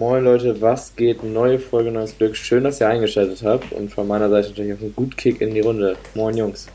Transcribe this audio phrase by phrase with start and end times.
[0.00, 1.22] Moin Leute, was geht?
[1.22, 2.34] Neue Folge, neues Glück.
[2.34, 5.52] Schön, dass ihr eingeschaltet habt und von meiner Seite natürlich auch ein gut Kick in
[5.52, 5.94] die Runde.
[6.14, 6.68] Moin Jungs.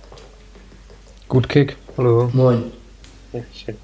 [1.28, 1.76] Gut Kick.
[1.98, 2.30] Hallo.
[2.34, 2.72] Moin.
[3.34, 3.78] Ja, schön.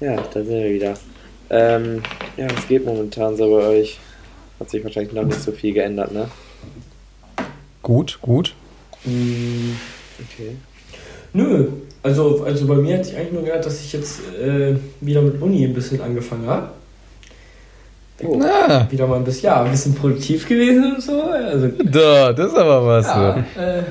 [0.00, 0.92] Ja, da sind wir wieder.
[1.48, 2.02] Ähm,
[2.36, 3.98] ja, was geht momentan so bei euch?
[4.60, 6.28] Hat sich wahrscheinlich noch nicht so viel geändert, ne?
[7.82, 8.54] Gut, gut.
[9.06, 9.76] Mm,
[10.20, 10.56] Okay.
[11.32, 11.68] nö,
[12.02, 15.40] also, also bei mir hat sich eigentlich nur gedacht, dass ich jetzt äh, wieder mit
[15.40, 16.72] Uni ein bisschen angefangen habe.
[18.24, 21.20] Oh, Na, Wieder mal ein bisschen, ja, ein bisschen produktiv gewesen und so.
[21.22, 23.06] Also, da, das ist aber was.
[23.06, 23.60] ja, so.
[23.60, 23.82] äh,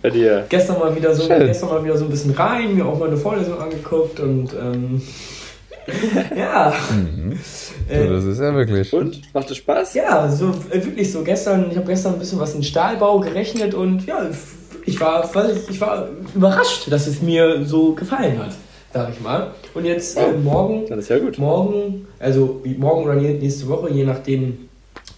[0.00, 0.44] bei dir.
[0.48, 1.46] gestern mal wieder so, Schön.
[1.46, 5.02] gestern mal wieder so ein bisschen rein, mir auch mal eine Vorlesung angeguckt und ähm,
[6.36, 6.72] ja.
[6.90, 7.32] Mhm.
[7.88, 8.92] Äh, So, das ist ja wirklich.
[8.92, 9.20] Und?
[9.34, 9.94] Macht es Spaß?
[9.94, 13.74] Ja, so äh, wirklich so gestern, ich habe gestern ein bisschen was in Stahlbau gerechnet
[13.74, 14.26] und ja,
[14.86, 15.28] ich war,
[15.68, 18.52] ich war überrascht, dass es mir so gefallen hat,
[18.92, 19.54] sag ich mal.
[19.74, 21.38] Und jetzt äh, morgen, ja gut.
[21.38, 24.68] morgen, also morgen oder nächste Woche, je nachdem,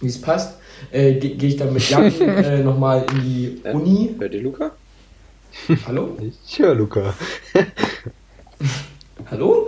[0.01, 0.57] wie es passt,
[0.91, 3.71] äh, gehe geh ich dann mit Jan äh, nochmal in die Ja.
[3.71, 4.15] Uni.
[4.19, 4.71] Hört ihr Luca?
[5.85, 6.17] Hallo?
[6.47, 7.13] Ich höre Luca.
[9.31, 9.67] Hallo?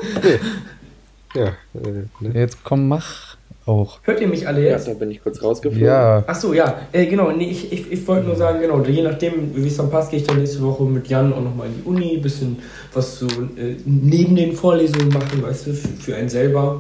[1.36, 1.47] Ja.
[1.73, 3.30] Äh, Jetzt komm, mach
[3.66, 4.00] auch.
[4.04, 4.88] Hört ihr mich alle Ja, jetzt?
[4.88, 5.86] da bin ich kurz rausgeflogen.
[5.88, 6.23] Ja.
[6.28, 7.31] Ach so, ja, äh, genau.
[7.31, 10.20] Nee, ich ich, ich wollte nur sagen, genau, je nachdem, wie es dann passt, gehe
[10.20, 12.59] ich dann nächste Woche mit Jan auch nochmal in die Uni, bisschen
[12.94, 16.78] was so äh, neben den Vorlesungen machen, weißt du, für, für einen selber.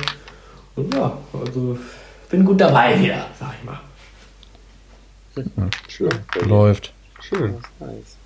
[0.75, 1.77] Und ja, also
[2.29, 3.79] bin gut dabei wieder, sag ich mal.
[5.87, 6.09] Schön.
[6.33, 6.47] Bei dir.
[6.47, 6.93] Läuft.
[7.31, 7.39] Ja,
[7.79, 8.17] nice.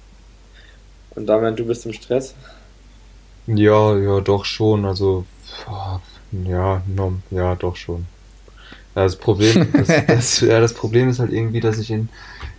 [1.16, 2.36] Und Damian, du bist im Stress?
[3.48, 4.86] Ja, ja, doch schon.
[4.86, 5.26] Also,
[6.32, 8.06] ja, no, ja, doch schon.
[8.96, 12.10] Ja, das Problem, das, das, ja, das Problem ist halt irgendwie, dass ich in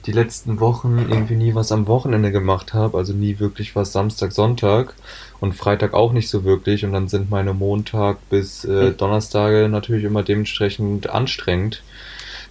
[0.07, 2.97] die letzten Wochen irgendwie nie was am Wochenende gemacht habe.
[2.97, 4.95] Also nie wirklich was Samstag, Sonntag
[5.41, 6.85] und Freitag auch nicht so wirklich.
[6.85, 11.83] Und dann sind meine Montag bis äh, Donnerstage natürlich immer dementsprechend anstrengend,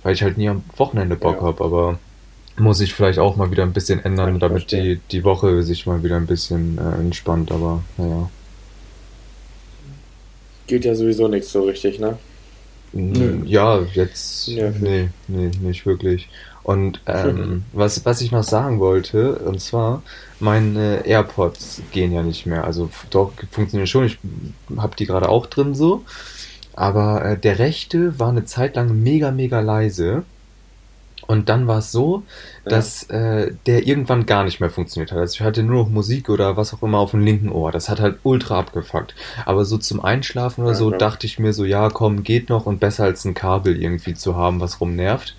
[0.03, 1.47] weil ich halt nie am Wochenende Bock Ja.
[1.47, 1.61] hab.
[1.61, 1.97] Aber
[2.57, 6.03] muss ich vielleicht auch mal wieder ein bisschen ändern, damit die, die Woche sich mal
[6.03, 7.51] wieder ein bisschen äh, entspannt.
[7.51, 8.29] Aber naja.
[10.67, 12.17] Geht ja sowieso nichts so richtig, ne?
[12.95, 13.41] Nö.
[13.45, 16.29] Ja, jetzt Ja, nee, nee, nicht wirklich.
[16.63, 20.01] Und ähm, was, was ich noch sagen wollte, und zwar,
[20.39, 22.63] meine AirPods gehen ja nicht mehr.
[22.63, 24.17] Also doch, funktionieren schon, ich
[24.78, 26.03] habe die gerade auch drin so.
[26.73, 30.23] Aber äh, der rechte war eine Zeit lang mega, mega leise.
[31.27, 32.23] Und dann war es so,
[32.65, 32.71] Ja.
[32.71, 35.19] dass äh, der irgendwann gar nicht mehr funktioniert hat.
[35.19, 37.71] Also ich hatte nur noch Musik oder was auch immer auf dem linken Ohr.
[37.71, 39.15] Das hat halt ultra abgefuckt.
[39.45, 40.99] Aber so zum Einschlafen oder Ja, so klar.
[40.99, 44.35] dachte ich mir so, ja, komm, geht noch und besser als ein Kabel irgendwie zu
[44.35, 45.35] haben, was rumnervt.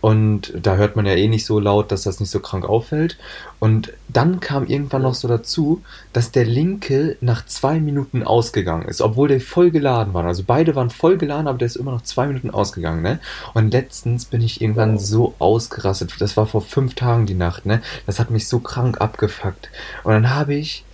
[0.00, 3.16] Und da hört man ja eh nicht so laut, dass das nicht so krank auffällt.
[3.58, 9.00] Und dann kam irgendwann noch so dazu, dass der linke nach zwei Minuten ausgegangen ist,
[9.00, 10.24] obwohl der voll geladen war.
[10.24, 13.18] Also beide waren voll geladen, aber der ist immer noch zwei Minuten ausgegangen, ne?
[13.54, 16.14] Und letztens bin ich irgendwann so ausgerastet.
[16.18, 17.82] Das war vor fünf Tagen die Nacht, ne?
[18.06, 19.70] Das hat mich so krank abgefuckt.
[20.04, 20.85] Und dann habe ich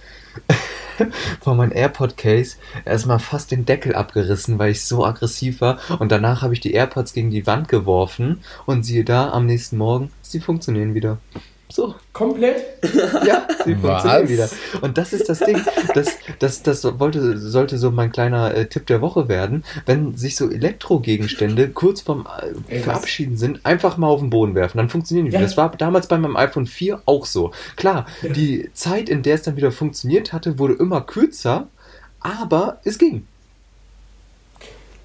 [1.41, 5.79] von meinem AirPod-Case erstmal fast den Deckel abgerissen, weil ich so aggressiv war.
[5.99, 9.79] Und danach habe ich die AirPods gegen die Wand geworfen und siehe da, am nächsten
[9.79, 11.19] Morgen, sie funktionieren wieder.
[11.73, 12.57] So, Komplett?
[13.27, 14.03] ja, sie Was?
[14.03, 14.49] funktionieren wieder.
[14.83, 15.59] Und das ist das Ding,
[15.95, 20.37] das, das, das wollte, sollte so mein kleiner äh, Tipp der Woche werden, wenn sich
[20.37, 22.85] so Elektrogegenstände kurz vorm äh, Ey, was?
[22.85, 25.41] Verabschieden sind, einfach mal auf den Boden werfen, dann funktionieren die wieder.
[25.41, 25.47] Ja.
[25.47, 27.53] Das war damals bei meinem iPhone 4 auch so.
[27.77, 28.29] Klar, Ja.
[28.35, 31.69] die Zeit, in der es dann wieder funktioniert hatte, wurde immer kürzer,
[32.21, 33.27] aber es ging.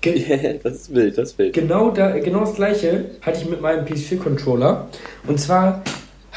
[0.02, 1.54] Ge das ist wild, das ist wild.
[1.54, 4.90] Genau, da, genau das gleiche hatte ich mit meinem PS4-Controller.
[5.28, 5.82] Und zwar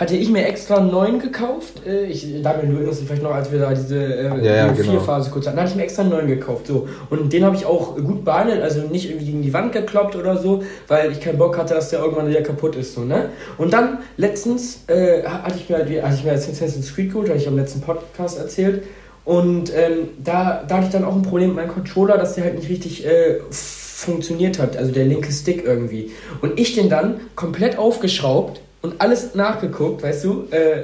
[0.00, 1.86] hatte ich mir extra einen neuen gekauft.
[1.86, 4.72] Äh, Ich, Damian, du erinnerst dich vielleicht noch, als wir da diese äh, Ja, ja,
[4.72, 4.98] genau.
[5.00, 5.56] phase kurz hatten.
[5.56, 6.68] Da hatte ich mir extra einen neuen gekauft.
[6.68, 6.88] So.
[7.10, 10.38] Und den habe ich auch gut behandelt, also nicht irgendwie gegen die Wand gekloppt oder
[10.38, 12.94] so, weil ich keinen Bock hatte, dass der irgendwann wieder kaputt ist.
[12.94, 13.28] So, ne?
[13.58, 17.38] Und dann letztens äh, hatte ich mir, halt hatte ich mir Assassin's Creed geholt, habe
[17.38, 18.82] ich am letzten Podcast erzählt.
[19.26, 22.44] Und ähm, da, da hatte ich dann auch ein Problem mit meinem Controller, dass der
[22.44, 26.10] halt nicht richtig äh, funktioniert hat, also der linke Stick irgendwie.
[26.40, 30.82] Und ich den dann komplett aufgeschraubt und alles nachgeguckt, weißt du, äh,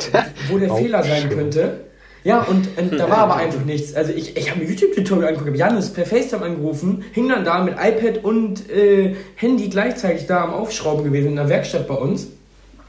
[0.49, 1.81] wo der Fehler sein könnte.
[2.25, 3.95] Ja, und, und da war aber einfach nichts.
[3.95, 7.63] Also ich, ich habe mir YouTube-Tutorial angeguckt, habe Janis per FaceTime angerufen, hing dann da
[7.63, 12.27] mit iPad und äh, Handy gleichzeitig da am Aufschrauben gewesen in der Werkstatt bei uns.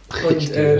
[0.10, 0.80] Und äh,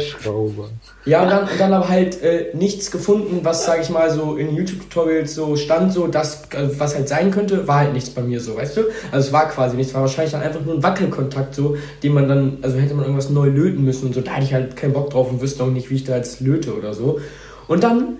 [1.06, 4.56] ja, und dann, dann aber halt äh, nichts gefunden, was, sage ich mal, so in
[4.56, 8.40] YouTube-Tutorials so stand, so das, äh, was halt sein könnte, war halt nichts bei mir
[8.40, 8.82] so, weißt du?
[9.12, 12.30] Also es war quasi nichts, war wahrscheinlich dann einfach nur ein Wackelkontakt so, den man
[12.30, 14.94] dann, also hätte man irgendwas neu löten müssen und so, da hatte ich halt keinen
[14.94, 17.20] Bock drauf und wüsste auch nicht, wie ich da jetzt löte oder so.
[17.68, 18.18] Und dann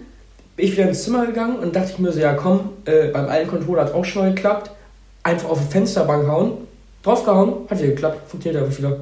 [0.58, 3.28] bin ich wieder ins Zimmer gegangen und dachte ich mir so, ja komm, äh, beim
[3.28, 4.72] alten Controller hat auch schon mal geklappt,
[5.24, 6.52] einfach auf die Fensterbank hauen,
[7.04, 8.98] Draufgehauen, hat ja geklappt, funktioniert einfach wieder.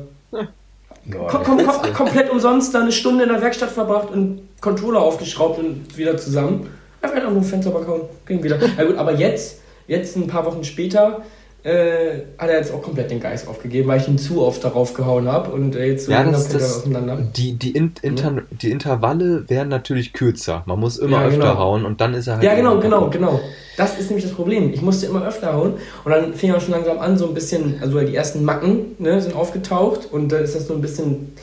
[1.12, 5.60] Kom kom kom komplett umsonst da eine Stunde in der Werkstatt verbracht und Controller aufgeschraubt
[5.60, 6.70] und wieder zusammen.
[7.02, 8.58] Einfach irgendwo ein Fenster bekommen, ging wieder.
[8.78, 11.22] Ja gut, aber jetzt, jetzt ein paar Wochen später,
[11.66, 14.94] äh, hat er jetzt auch komplett den Geist aufgegeben, weil ich ihn zu oft darauf
[14.94, 17.18] gehauen habe und jetzt so Ja, das, das, auseinander.
[17.36, 20.62] die, die, in, inter, die Intervalle werden natürlich kürzer.
[20.68, 21.58] Man muss immer Ja, öfter genau.
[21.58, 22.44] hauen und dann ist er halt.
[22.44, 23.40] Ja, genau, genau, genau.
[23.78, 24.72] Das ist nämlich das Problem.
[24.74, 25.74] Ich musste immer öfter hauen
[26.04, 29.20] und dann fing er schon langsam an, so ein bisschen, also die ersten Macken ne,
[29.20, 31.34] sind aufgetaucht und dann ist das so ein bisschen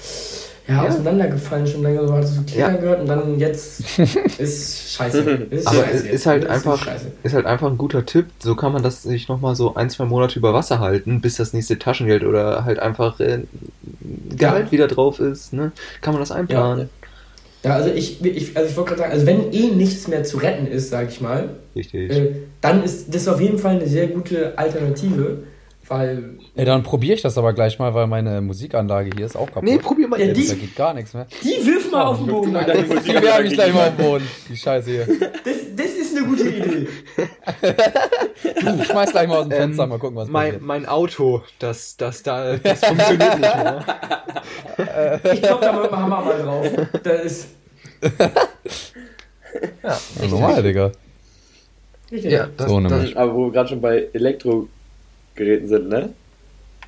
[0.68, 0.88] ja, Ja.
[0.88, 2.76] auseinandergefallen, schon langsam so hat es so Klicker Ja.
[2.76, 3.98] gehört und dann jetzt
[4.38, 5.20] ist scheiße.
[5.50, 7.12] Ist Aber scheiße ist halt Ist einfach, scheiße.
[7.22, 8.26] ist halt einfach ein guter Tipp.
[8.38, 11.52] So kann man das sich nochmal so ein, zwei Monate über Wasser halten, bis das
[11.52, 13.40] nächste Taschengeld oder halt einfach äh,
[14.36, 15.52] Gehalt wieder drauf ist.
[15.52, 15.72] Ne?
[16.00, 16.88] Kann man das einplanen.
[17.64, 20.38] Ja, also ich, ich, also ich wollte gerade sagen, also wenn eh nichts mehr zu
[20.38, 22.10] retten ist, sage ich mal, Richtig.
[22.10, 25.44] äh, dann ist das auf jeden Fall eine sehr gute Alternative,
[25.88, 29.46] weil Ey, dann probiere ich das aber gleich mal, weil meine Musikanlage hier ist auch
[29.46, 29.64] kaputt.
[29.64, 30.36] nee, probier mal Ja, jetzt.
[30.38, 31.26] die- Da geht gar nichts mehr.
[31.42, 32.52] die wirf mal auf den Boden.
[32.52, 32.88] mal deine Die
[33.22, 34.28] werfe ich gleich mal auf den Boden.
[34.48, 35.06] Die Scheiße hier.
[35.06, 36.88] Das, das ist eine gute Idee.
[38.60, 40.62] Du, ich schmeiß gleich mal aus dem Fenster, Ähm, mal gucken, was mein, passiert.
[40.62, 43.84] mein Auto, das, das da, das funktioniert nicht mehr.
[45.32, 46.66] Ich glaube, da mit dem Hammer mal drauf.
[47.02, 47.48] Das ist
[49.82, 50.92] Ja, normal, Digga.
[52.10, 52.32] richtig.
[52.32, 53.16] Ja, das, So das, nämlich.
[53.16, 54.08] Aber wo wir gerade schon bei
[55.36, 56.12] Elektrogeräten sind, ne?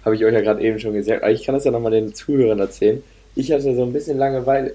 [0.04, 1.22] Habe ich euch ja gerade eben schon gesagt.
[1.22, 3.02] Aber ich kann das ja nochmal den Zuhörern erzählen.
[3.34, 4.74] Ich hatte so ein bisschen Langeweile.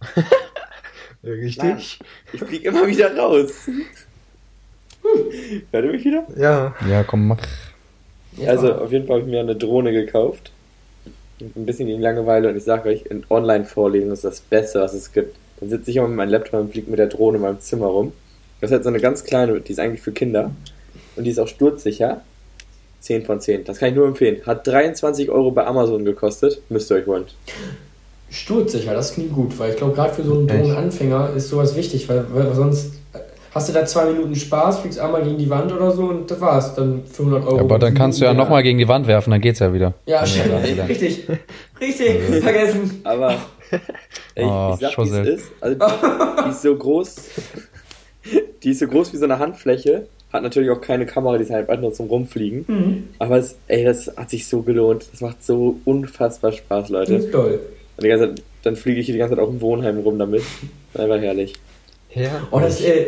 [1.24, 2.00] richtig.
[2.32, 3.68] Ich fliege immer wieder raus.
[5.70, 6.26] Hört ihr mich wieder?
[6.36, 6.74] Ja.
[6.88, 7.38] Ja, komm, mach.
[8.46, 10.50] Also auf jeden Fall habe ich mir eine Drohne gekauft.
[11.40, 15.12] Ein bisschen gegen Langeweile und ich sage euch, in Online-Vorlesungen ist das Beste, was es
[15.12, 15.36] gibt.
[15.60, 17.86] Dann sitze ich immer mit meinem Laptop und fliege mit der Drohne in meinem Zimmer
[17.86, 18.12] rum.
[18.60, 20.52] Das ist halt so eine ganz kleine, die ist eigentlich für Kinder.
[21.16, 22.22] Und die ist auch sturzsicher.
[23.00, 23.64] 10 von 10.
[23.64, 24.42] Das kann ich nur empfehlen.
[24.46, 26.62] Hat 23 Euro bei Amazon gekostet.
[26.68, 27.24] Müsst ihr euch holen.
[28.30, 30.46] Sturzsicher, das klingt gut, weil ich glaube, gerade für so einen?
[30.48, 33.18] Drohnenanfänger ist sowas wichtig, weil, weil sonst äh,
[33.54, 36.40] hast du da zwei Minuten Spaß, fliegst einmal gegen die Wand oder so und das
[36.40, 36.74] war's.
[36.74, 37.60] Dann für 100 Euro.
[37.60, 39.92] Aber dann kannst du ja nochmal gegen die Wand werfen, dann geht's ja wieder.
[40.06, 40.46] Ja, Ja, stimmt.
[40.64, 40.84] ja, ja.
[40.84, 41.26] Richtig.
[41.78, 42.20] Richtig.
[42.42, 43.00] Vergessen.
[43.04, 43.34] Aber
[44.34, 45.52] ey, Oh, ich sag, wie es ist.
[45.60, 45.76] Also,
[46.46, 47.16] die ist so groß.
[48.62, 50.06] Die ist so groß wie so eine Handfläche.
[50.32, 52.64] Hat natürlich auch keine Kamera, die ist halt einfach nur zum Rumfliegen.
[52.66, 53.08] Mhm.
[53.18, 55.06] Aber es, ey, das hat sich so gelohnt.
[55.12, 57.14] Das macht so unfassbar Spaß, Das Leute.
[57.16, 57.60] ist toll.
[57.96, 60.18] Und die ganze Zeit, dann fliege ich hier die ganze Zeit auf dem Wohnheim rum
[60.18, 60.42] damit.
[60.94, 61.54] Einfach herrlich.
[62.14, 62.46] Ja.
[62.50, 63.06] Und das äh,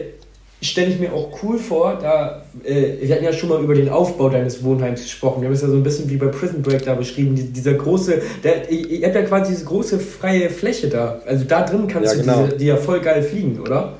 [0.62, 3.88] stelle ich mir auch cool vor, da, äh, wir hatten ja schon mal über den
[3.88, 5.40] Aufbau deines Wohnheims gesprochen.
[5.42, 7.74] Wir haben es ja so ein bisschen wie bei Prison Break da beschrieben, die, dieser
[7.74, 11.20] große, der, ihr, habt ja quasi diese große freie Fläche da.
[11.26, 12.44] Also da drin kannst Ja, du genau.
[12.44, 13.94] diese, die ja voll geil fliegen, oder?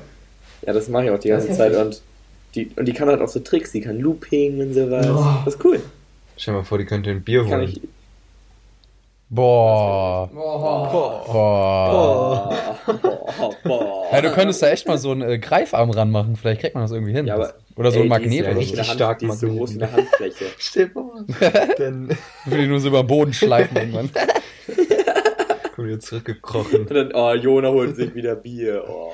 [0.65, 1.75] Ja, das mache ich auch die Das ganze Zeit.
[1.75, 2.01] Und
[2.55, 3.71] die, und die kann halt auch so Tricks.
[3.71, 5.07] Die kann Looping und sowas.
[5.09, 5.41] Oh.
[5.45, 5.81] Das ist cool.
[6.37, 7.61] Stell dir mal vor, die könnte ein Bier holen.
[7.63, 7.81] ich.
[9.29, 10.29] Boah.
[10.33, 11.31] Oh.
[11.31, 11.31] Boah.
[11.31, 12.55] Boah.
[13.63, 14.05] Boah.
[14.11, 16.91] Ja, du könntest da echt mal so einen äh, Greifarm ranmachen, vielleicht kriegt man das
[16.91, 17.25] irgendwie hin.
[17.25, 18.77] Ja, aber- oder so Ey, ein Magnet ja oder nicht so.
[18.77, 20.45] Hand, Stark die ist so groß wie eine Handfläche.
[20.57, 21.25] Stell mal.
[21.77, 22.09] Dann
[22.45, 24.09] Ich will die nur so über den Boden schleifen irgendwann.
[25.75, 26.81] kommt wieder zurückgekrochen.
[26.87, 28.85] Und dann, oh, Jona holt sich wieder Bier.
[28.87, 29.11] Oh.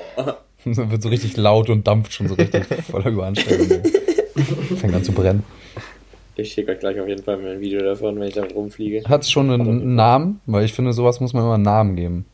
[0.76, 3.82] Dann wird so richtig laut und dampft schon so richtig voller Überanstrengung.
[4.76, 5.42] Fängt an zu brennen.
[6.36, 9.02] Ich schicke euch gleich auf jeden Fall mal ein Video davon, wenn ich damit rumfliege.
[9.06, 10.40] Hat es schon einen Namen?
[10.46, 12.24] Weil ich finde, sowas muss man immer einen Namen geben.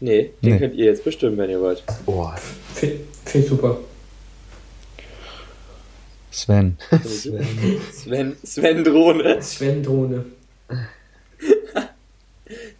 [0.00, 0.58] Nee, den Nee.
[0.58, 1.82] könnt ihr jetzt bestimmen, wenn ihr wollt.
[2.06, 2.34] Boah.
[2.74, 3.78] Finde find ich super.
[6.30, 6.76] Sven.
[7.92, 9.40] Sven, Sven Drohne.
[9.40, 10.24] Sven-Drohne.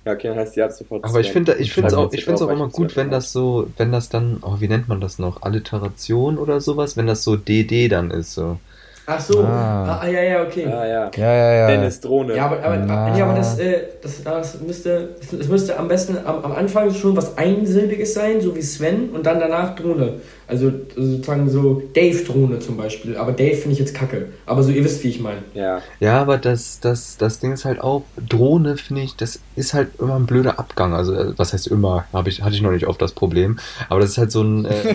[0.05, 2.25] Ja, okay, dann heißt die ab sofort Aber ich finde ich finde es auch, ich
[2.25, 5.19] find's auch immer gut, wenn das so, wenn das dann, oh, wie nennt man das
[5.19, 5.43] noch?
[5.43, 6.97] Alliteration oder sowas?
[6.97, 8.59] Wenn das so DD dann ist, so.
[9.07, 9.41] Ach so.
[9.45, 10.01] Ah.
[10.01, 10.67] Ah, ja, ja, okay.
[10.67, 11.11] Ah, ja.
[11.15, 11.67] Ja, ja, ja.
[11.67, 12.35] Dennis Drohne.
[12.37, 13.11] Ja, aber, aber, Na.
[13.15, 17.15] nee, aber das, äh, das, das müsste, es müsste am besten am, am Anfang schon
[17.17, 20.15] was Einsilbiges sein, so wie Sven, und dann danach Drohne.
[20.47, 23.17] Also sozusagen so Dave-Drohne zum Beispiel.
[23.17, 24.29] Aber Dave finde ich jetzt kacke.
[24.45, 25.39] Aber so, ihr wisst, wie ich meine.
[25.55, 25.81] ja.
[26.01, 29.89] Ja, aber das, das, das Ding ist halt auch, Drohne, finde ich, das ist halt
[29.99, 30.93] immer ein blöder Abgang.
[30.95, 32.05] Also, äh, was heißt immer?
[32.13, 33.59] Hab ich, hatte ich noch nicht oft das Problem.
[33.89, 34.71] Aber das ist halt so ein, äh,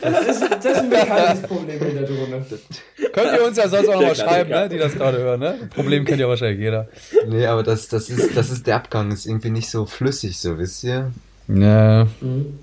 [0.00, 2.44] Das ist, das ist ein bekanntes Problem mit der Drohne.
[3.12, 5.58] Könnt ihr uns ja sonst auch Der nochmal schreiben, ne, die das gerade hören, ne?
[5.74, 6.88] Problem kennt ja wahrscheinlich jeder.
[7.28, 10.58] nee, aber das, das ist, das ist, der Abgang ist irgendwie nicht so flüssig, so,
[10.58, 11.10] wisst ihr?
[11.48, 12.58] Ja, Mhm.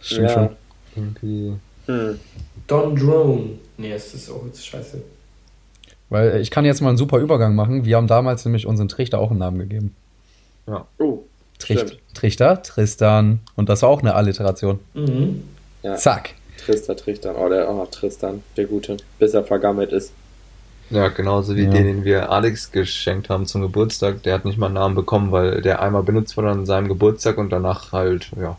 [0.00, 0.34] stimmt ja.
[0.34, 0.48] schon.
[0.96, 1.52] Irgendwie.
[1.86, 2.18] Hm.
[2.66, 3.50] Don Drone.
[3.78, 5.00] Nee, das ist auch jetzt scheiße.
[6.10, 7.84] Weil äh, ich kann jetzt mal einen super Übergang machen.
[7.84, 9.94] Wir haben damals nämlich unseren Trichter auch einen Namen gegeben.
[10.98, 11.22] Oh,
[11.58, 11.98] Tricht.
[12.14, 13.40] Trichter, Tristan.
[13.56, 14.80] Und das war auch eine Alliteration.
[14.94, 15.42] Mhm.
[15.82, 15.96] Ja.
[15.96, 16.34] Zack.
[16.68, 17.36] Tristan, Tristan.
[17.36, 18.96] Oh, der, oh, Tristan, der Gute.
[19.18, 20.12] Bis er vergammelt ist.
[20.90, 21.70] Ja, genauso wie Ja.
[21.70, 24.22] den, den wir Alex geschenkt haben zum Geburtstag.
[24.22, 27.38] Der hat nicht mal einen Namen bekommen, weil der einmal benutzt wurde an seinem Geburtstag
[27.38, 28.56] und danach halt, ja.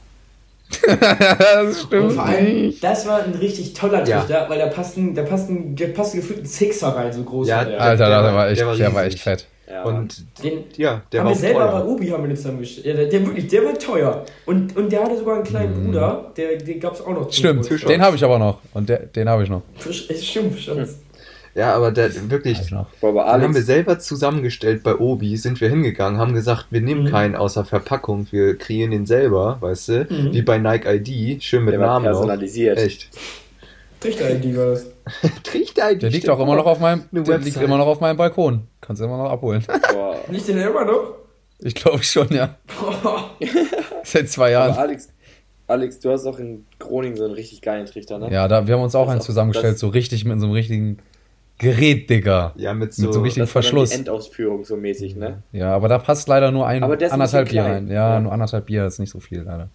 [0.86, 4.20] das Und stimmt vor allem, das war ein richtig toller Ja.
[4.20, 7.24] Trichter, weil da passt ein, da passt ein, da passt gefühlt ein Sixer rein, so
[7.24, 7.82] groß Ja, war der.
[7.82, 9.48] Alter, Der der, war- echt, der war der war echt fett.
[9.70, 11.88] Ja, Und Den ja, der haben war wir selber bei teuer.
[11.88, 12.86] Ubi haben wir den zusammengestellt.
[12.88, 14.26] Ja, der, der, wirklich, der war teuer.
[14.48, 17.32] Und, und der hatte sogar einen kleinen Bruder, der, den gab es auch noch.
[17.32, 18.60] Stimmt, den habe ich aber noch.
[18.74, 19.62] Und der, den habe ich noch.
[19.80, 20.90] Stimmt, stimmt.
[21.56, 22.88] Ja, aber der wirklich, noch.
[23.02, 27.10] Boah, haben wir selber zusammengestellt bei Obi, sind wir hingegangen, haben gesagt, wir nehmen Mhm.
[27.12, 30.08] keinen außer Verpackung, wir kreieren den selber, weißt du?
[30.10, 30.34] Mhm.
[30.34, 32.12] Wie bei Nike ID, schön mit der Namen noch.
[32.12, 32.78] personalisiert.
[32.78, 33.10] Echt.
[34.00, 34.86] Trichter-ID war das.
[35.44, 36.02] Trichter-ID.
[36.02, 37.64] Der liegt auch immer noch auf meinem, Eine der liegt Website.
[37.64, 38.68] immer noch auf meinem Balkon.
[38.82, 39.64] Kannst du immer noch abholen.
[39.94, 40.16] Boah.
[40.30, 41.16] Liegt der immer noch?
[41.60, 42.56] Ich glaube schon, ja.
[44.04, 44.78] Seit zwei Aber Jahren.
[44.80, 45.10] Alex,
[45.68, 48.32] Alex, du hast auch in Groningen so einen richtig geilen Trichter, ne?
[48.32, 50.54] Ja, da, wir haben uns auch Das einen auch- zusammengestellt, so richtig mit so einem
[50.54, 51.00] richtigen
[51.58, 52.54] Gerät, Digga.
[52.56, 53.90] Ja, mit Mit so so, richtig- Das war dann Verschluss.
[53.90, 55.44] Die Endausführung so mäßig, ne?
[55.52, 57.88] Ja, aber da passt leider nur ein Aber anderthalb Bier rein.
[57.90, 58.20] Ja, Ja.
[58.22, 59.68] nur anderthalb Bier ist nicht so viel leider.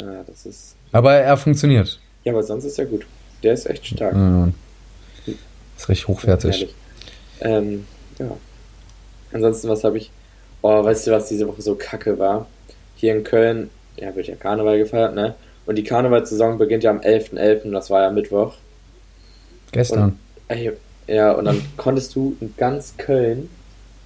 [0.00, 0.76] Ja, das ist.
[0.92, 1.98] Aber er funktioniert.
[2.24, 3.06] Ja, aber sonst ist er gut.
[3.42, 4.14] Der ist echt stark.
[4.14, 4.54] Mhm.
[5.76, 6.60] Ist richtig hochwertig.
[6.60, 6.74] Ehrlich.
[7.40, 7.86] Ähm,
[8.18, 8.36] ja.
[9.32, 10.10] Ansonsten, was habe ich.
[10.62, 12.46] Oh, weißt du, was diese Woche so kacke war?
[12.96, 15.34] Hier in Köln, ja, wird ja Karneval gefeiert, ne?
[15.66, 18.54] Und die Karnevalsaison beginnt ja am 11.11., das war ja Mittwoch.
[19.72, 20.18] Gestern.
[20.48, 20.72] Ey,
[21.06, 23.50] ja, und dann konntest du in ganz Köln,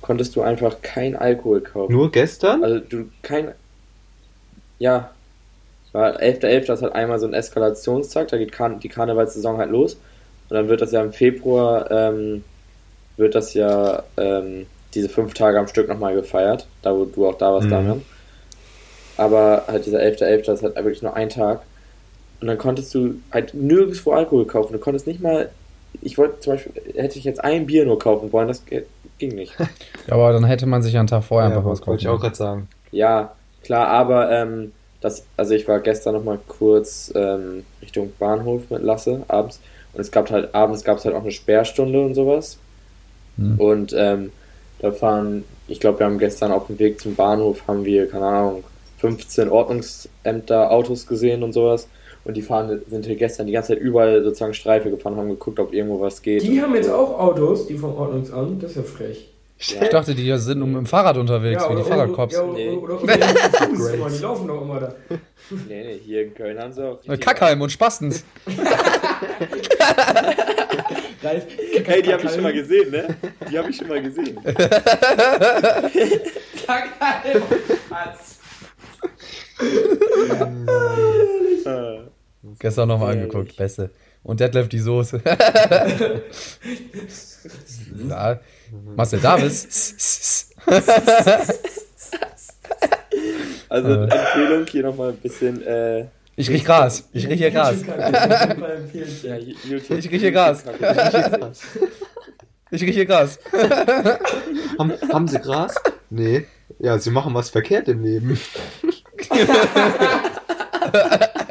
[0.00, 1.92] konntest du einfach kein Alkohol kaufen.
[1.92, 2.64] Nur gestern?
[2.64, 3.52] Also du kein.
[4.78, 5.12] Ja.
[5.92, 6.66] War 11.11.
[6.66, 9.94] das halt einmal so ein Eskalationstag, da geht Karn die Karnevalssaison halt los.
[10.48, 12.44] Und dann wird das ja im Februar, ähm,
[13.16, 17.36] wird das ja ähm, diese fünf Tage am Stück nochmal gefeiert, da wo du auch
[17.38, 17.70] da warst, Mhm.
[17.70, 18.02] Damian.
[19.16, 20.44] Aber halt dieser 11.11.
[20.46, 21.62] das ist halt wirklich nur ein Tag.
[22.40, 24.72] Und dann konntest du halt nirgendwo Alkohol kaufen.
[24.74, 25.48] Du konntest nicht mal.
[26.02, 28.62] Ich wollte zum Beispiel, hätte ich jetzt ein Bier nur kaufen wollen, das
[29.18, 29.54] ging nicht.
[30.06, 31.98] Ja, aber dann hätte man sich einen Tag vorher einfach was wollte kaufen.
[31.98, 32.68] ich auch gerade sagen.
[32.92, 38.70] Ja, klar, aber ähm, das, also ich war gestern noch mal kurz ähm, Richtung Bahnhof
[38.70, 39.60] mit Lasse abends
[39.92, 42.58] und es gab halt abends gab es halt auch eine Sperrstunde und sowas
[43.38, 43.58] Hm.
[43.58, 44.32] und ähm,
[44.80, 48.26] da fahren, ich glaube, wir haben gestern auf dem Weg zum Bahnhof haben wir keine
[48.26, 48.64] Ahnung
[48.98, 51.88] 15 Ordnungsämter Autos gesehen und sowas
[52.24, 55.58] und die fahren sind hier gestern die ganze Zeit überall sozusagen Streife gefahren, haben geguckt,
[55.60, 56.42] ob irgendwo was geht.
[56.42, 56.94] Die haben und jetzt so.
[56.94, 59.30] auch Autos, die vom Ordnungsamt, das ist ja frech.
[59.60, 59.82] Ja.
[59.82, 62.34] Ich dachte, die sind um, im Fahrrad unterwegs, wie die Fahrradcops.
[62.34, 62.68] Ja, Nee.
[62.70, 64.94] oder, oder, oder, die laufen doch immer da.
[65.50, 68.24] Nee, nee, hier in Köln haben sie auch Kackheim und Spastens.
[71.22, 71.46] Ralf,
[71.84, 73.16] Hey, die habe ich schon mal gesehen, ne?
[73.50, 74.38] Die habe ich schon mal gesehen.
[76.64, 77.42] Kackheim.
[81.64, 81.98] Äh,
[82.60, 83.90] Gestern nochmal angeguckt, beste.
[84.22, 85.22] Und Detlef die Soße.
[88.08, 88.40] ja.
[88.96, 90.50] Marcel Davis.
[93.70, 94.04] Also Äh.
[94.04, 95.62] Empfehlung hier nochmal ein bisschen.
[95.62, 96.06] Äh,
[96.36, 97.06] Ich riech Gras.
[97.12, 97.76] Ich riech hier Gras.
[99.92, 100.64] Ich rieche Gras.
[102.70, 103.38] Ich riech hier Gras.
[104.78, 105.74] Haben, haben sie Gras?
[106.08, 106.46] Nee.
[106.78, 108.40] Ja, sie machen was verkehrt im Leben.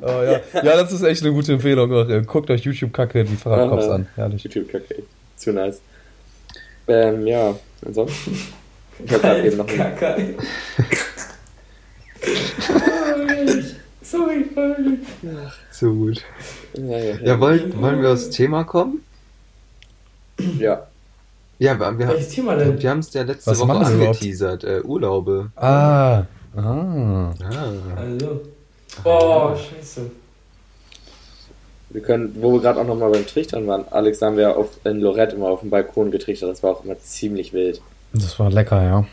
[0.00, 0.40] Oh, ja.
[0.54, 1.92] ja, das ist echt eine gute Empfehlung.
[1.92, 3.94] Auch, äh, Guckt euch YouTube-Kacke die Fahrradcops Aha.
[3.94, 4.06] an.
[4.14, 4.44] Herrlich.
[4.44, 5.02] YouTube kacke.
[5.36, 5.80] Zu nice.
[6.88, 8.38] Ähm, ja, ansonsten.
[9.04, 10.34] Ich habe gerade eben noch einen, Kackheim.
[14.02, 14.98] Sorry, sorry.
[15.70, 16.22] So gut.
[16.74, 19.02] ja, ja, Ja, wollen, wollen wir aufs Thema kommen?
[20.58, 20.86] ja.
[21.58, 22.80] Ja, wir, wir, Welches Thema denn?
[22.80, 24.62] wir haben es ja letzte Was Woche angeteasert.
[24.64, 25.50] Äh, Urlaube.
[25.56, 26.24] Ah.
[26.54, 27.32] Ah.
[27.42, 27.72] Ah.
[27.96, 28.42] Also.
[29.04, 30.10] Oh, scheiße.
[31.90, 35.00] Wir können, wo wir gerade auch nochmal beim Trichtern waren, Alex haben wir auf, in
[35.00, 36.50] Lorette immer auf dem Balkon getrichtert.
[36.50, 37.80] Das war auch immer ziemlich wild.
[38.12, 39.04] Das war lecker, ja.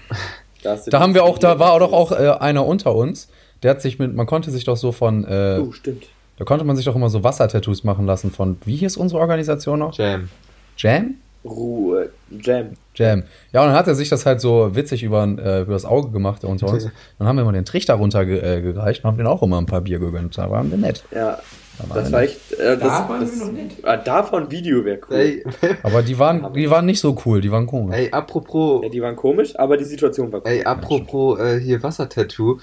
[0.64, 3.28] Da die- haben wir auch, da war doch auch äh, einer unter uns,
[3.62, 6.06] der hat sich mit, man konnte sich doch so von, äh, Oh, stimmt.
[6.38, 9.80] da konnte man sich doch immer so Wassertattoos machen lassen von, wie hieß unsere Organisation
[9.80, 9.96] noch?
[9.98, 10.30] Jam.
[10.78, 11.16] Jam?
[11.46, 12.10] Ruhe.
[12.30, 12.72] Jam.
[12.96, 13.24] Jam.
[13.52, 16.10] Ja, und dann hat er sich das halt so witzig über, äh, über das Auge
[16.12, 16.88] gemacht unter uns.
[17.20, 19.66] Dann haben wir mal den Trichter runtergereicht äh, gereicht und haben den auch immer ein
[19.66, 20.38] paar Bier gegönnt.
[20.38, 21.04] Da waren wir nett.
[21.12, 21.40] Ja,
[21.80, 22.30] Da waren das war nett.
[22.30, 22.60] echt.
[22.60, 23.72] Äh, das, Da waren das, wir noch nett.
[23.84, 25.16] Ah, davon Video wäre cool.
[25.18, 25.44] Ey,
[25.84, 27.96] Aber die waren, die waren nicht so cool, die waren komisch.
[27.98, 30.48] ey, apropos, Ja, die waren komisch, aber die Situation war cool.
[30.52, 32.60] ey, apropos äh, hier Wassertattoo.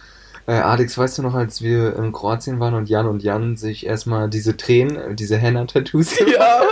[0.46, 3.84] Äh, Alex, weißt du noch, als wir in Kroatien waren und Jan und Jan sich
[3.86, 6.62] erstmal diese Tränen, diese Henna-Tattoos Ja.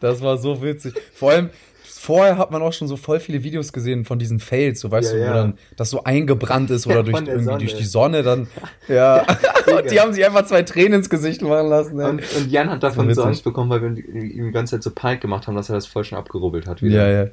[0.00, 0.94] Das war so witzig.
[1.14, 1.50] Vor allem,
[1.84, 5.12] vorher hat man auch schon so voll viele Videos gesehen von diesen Fails, so weißt
[5.12, 5.30] Ja, du, ja.
[5.30, 7.58] wo dann das so eingebrannt ist oder Ja, durch, irgendwie Sonne.
[7.58, 8.48] durch die Sonne dann.
[8.88, 9.24] Ja.
[9.76, 12.00] und die haben sich einfach zwei Tränen ins Gesicht machen lassen.
[12.00, 12.08] ey.
[12.10, 14.90] Und, und Jan hat davon so Angst bekommen, weil wir ihm die ganze Zeit so
[14.90, 17.08] Pint gemacht haben, dass er das voll schon abgerubbelt hat wieder.
[17.08, 17.30] Ja, ja.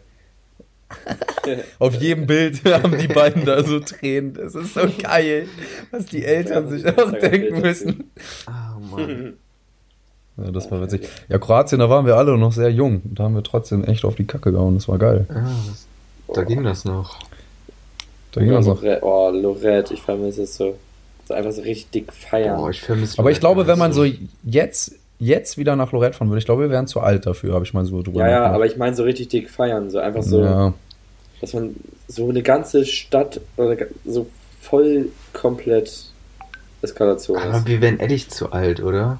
[1.80, 4.34] Auf jedem Bild haben die beiden da so Tränen.
[4.34, 5.48] Das ist so geil,
[5.92, 8.12] was die Eltern Ja, sich auch denken müssen.
[8.46, 9.34] Ah, Mann.
[10.43, 11.08] Ja, das war witzig.
[11.27, 13.01] Ja, Kroatien, da waren wir alle noch sehr jung.
[13.05, 14.75] Da haben wir trotzdem echt auf die Kacke gehauen.
[14.75, 15.25] Das war geil.
[15.29, 15.88] Ja, das,
[16.34, 17.19] da ging das noch.
[18.31, 18.81] Da ging das noch.
[18.81, 20.77] Lorette, oh, Lorette, ich vermisse es so.
[21.27, 22.58] So einfach so richtig dick feiern.
[22.58, 24.05] Boah, ich vermisse Aber ich glaube, wenn man so
[24.43, 27.65] jetzt, jetzt wieder nach Lorette fahren würde, ich glaube, wir wären zu alt dafür, habe
[27.65, 29.89] ich mal so drüber ja, ja, aber ich meine so richtig dick feiern.
[29.89, 30.74] So einfach so, Ja,
[31.41, 31.75] dass man
[32.08, 33.41] so eine ganze Stadt
[34.05, 34.27] so
[34.62, 36.05] voll komplett
[36.81, 37.67] Eskalation Aber ist.
[37.67, 39.19] wir wären ehrlich zu alt, oder?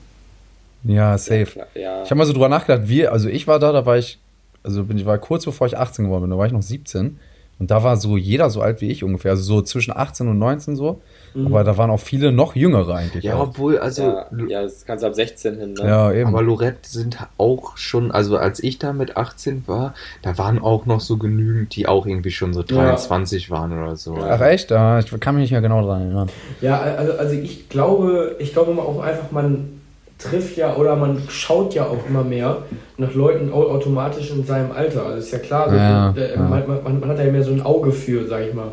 [0.84, 1.46] Ja, safe.
[1.46, 3.98] klar, Ja, Ich habe mal so drüber nachgedacht, wir, also ich war da, da war
[3.98, 4.20] ich,
[4.64, 7.20] also bin ich war kurz bevor ich 18 geworden bin, da war ich noch 17
[7.60, 10.40] und da war so jeder so alt wie ich ungefähr, also so zwischen 18 und
[10.40, 11.02] 19 so,
[11.36, 11.46] Mhm.
[11.46, 13.24] aber da waren auch viele noch jüngere eigentlich.
[13.24, 13.50] Ja, auch.
[13.50, 14.02] obwohl, also.
[14.02, 15.88] ja, ja, das kannst du ab 16 hin, ne?
[15.88, 16.28] ja eben.
[16.28, 19.94] Aber Lorette sind auch schon, also als ich da mit 18 war,
[20.24, 24.18] da waren auch noch so genügend, die auch irgendwie schon so 23 waren oder so.
[24.20, 24.72] Ach echt?
[24.72, 26.30] Ja, ich kann mich nicht mehr genau dran erinnern.
[26.62, 29.79] Ja, also, also ich glaube, ich glaube auch einfach, man
[30.20, 32.64] trifft ja oder man schaut ja auch immer mehr
[32.98, 35.06] nach Leuten au- automatisch in seinem Alter.
[35.06, 36.42] Also ist ja klar, so, Ja, der, ja.
[36.42, 38.72] Man, man, man hat ja mehr so ein Auge für, sag ich mal.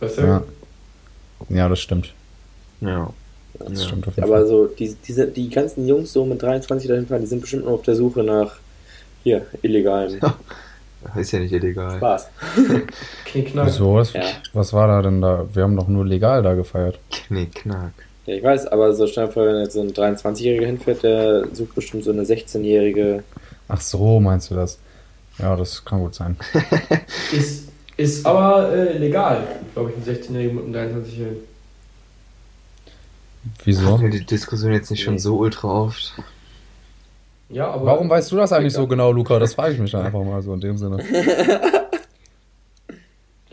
[0.00, 0.22] Weißt du?
[0.22, 0.42] Ja.
[1.48, 2.14] ja, das stimmt.
[2.80, 3.10] Ja.
[3.58, 3.86] Das Ja.
[3.88, 4.46] stimmt auf jeden Aber Fall.
[4.46, 7.74] so, die, diese, die ganzen Jungs so mit 23 dahin fahren, die sind bestimmt nur
[7.74, 8.56] auf der Suche nach,
[9.24, 10.20] hier, illegalen
[11.16, 11.96] Ist ja nicht illegal.
[11.98, 12.28] Spaß.
[13.26, 13.66] Knickknack.
[13.66, 13.94] Wieso?
[13.94, 14.22] Was, Ja.
[14.52, 15.46] was war da denn da?
[15.52, 16.98] Wir haben doch nur legal da gefeiert.
[17.10, 17.92] Knick, knack.
[18.26, 21.74] Ja, ich weiß, aber so schnell vor, wenn jetzt so ein 23-Jähriger hinfährt, der sucht
[21.74, 23.22] bestimmt so eine 16-Jährige.
[23.68, 24.78] Ach so, meinst du das?
[25.38, 26.36] Ja, das kann gut sein.
[27.32, 31.42] Ist, ist aber äh, legal, glaube ich, ein 16-Jährigen mit einem 23-Jährigen.
[33.64, 33.86] Wieso?
[33.92, 35.20] Hatten wir die Diskussion jetzt nicht schon Nee.
[35.20, 36.14] so ultra oft?
[37.48, 37.86] Ja, aber.
[37.86, 39.38] Warum weißt du das eigentlich so genau, Luca?
[39.38, 40.98] Das frage ich mich einfach mal so in dem Sinne.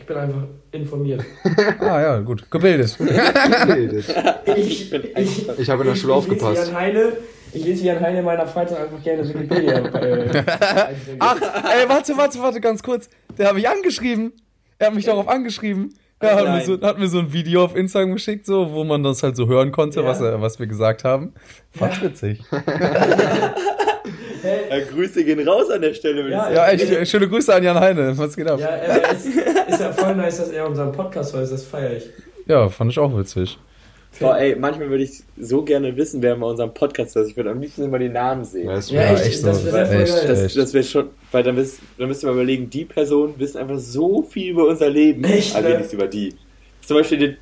[0.04, 1.24] Ich bin einfach informiert.
[1.80, 2.50] Ah ja, gut.
[2.50, 2.98] Gebildet.
[4.56, 6.74] Ich, ich, Ich habe in der Schule ich aufgepasst.
[6.74, 7.14] Heine,
[7.54, 9.78] ich lese Jan Heine in meiner Freizeit einfach gerne Wikipedia.
[9.94, 10.42] Äh,
[11.20, 13.08] Ach, ey, warte, warte, warte, ganz kurz.
[13.38, 14.32] Der hat mich angeschrieben.
[14.78, 15.94] Er hat mich darauf angeschrieben.
[16.20, 19.02] Er hat mir, so, hat mir so ein Video auf Instagram geschickt, so, wo man
[19.02, 20.06] das halt so hören konnte, Ja.
[20.06, 21.32] was, er, was wir gesagt haben.
[21.70, 22.42] Fand's witzig.
[24.44, 28.16] Hey, Grüße gehen raus an der Stelle, Ja, Ja, echt, schöne Grüße an Jan Heine.
[28.16, 28.60] Was geht ab?
[28.60, 32.04] ja, er ist, ist ja voll nice, dass er unseren Podcast hört, das feiere ich.
[32.46, 33.58] Ja, fand ich auch witzig.
[34.20, 37.30] Boah, ey, manchmal würde ich so gerne wissen, wer bei unserem Podcast ist.
[37.30, 38.66] Ich würde am liebsten immer die Namen sehen.
[38.68, 39.72] Ja, Ja, ja, echt, echt das so.
[39.72, 40.26] wäre voll Echt, geil.
[40.28, 40.56] Das, echt.
[40.56, 43.78] das wäre schon, weil dann, müsst, dann müsst ihr mal überlegen, die Personen wissen einfach
[43.78, 45.68] so viel über unser Leben, Echt, aber ne?
[45.70, 46.32] wir nichts über die.
[46.86, 47.36] Zum Beispiel den,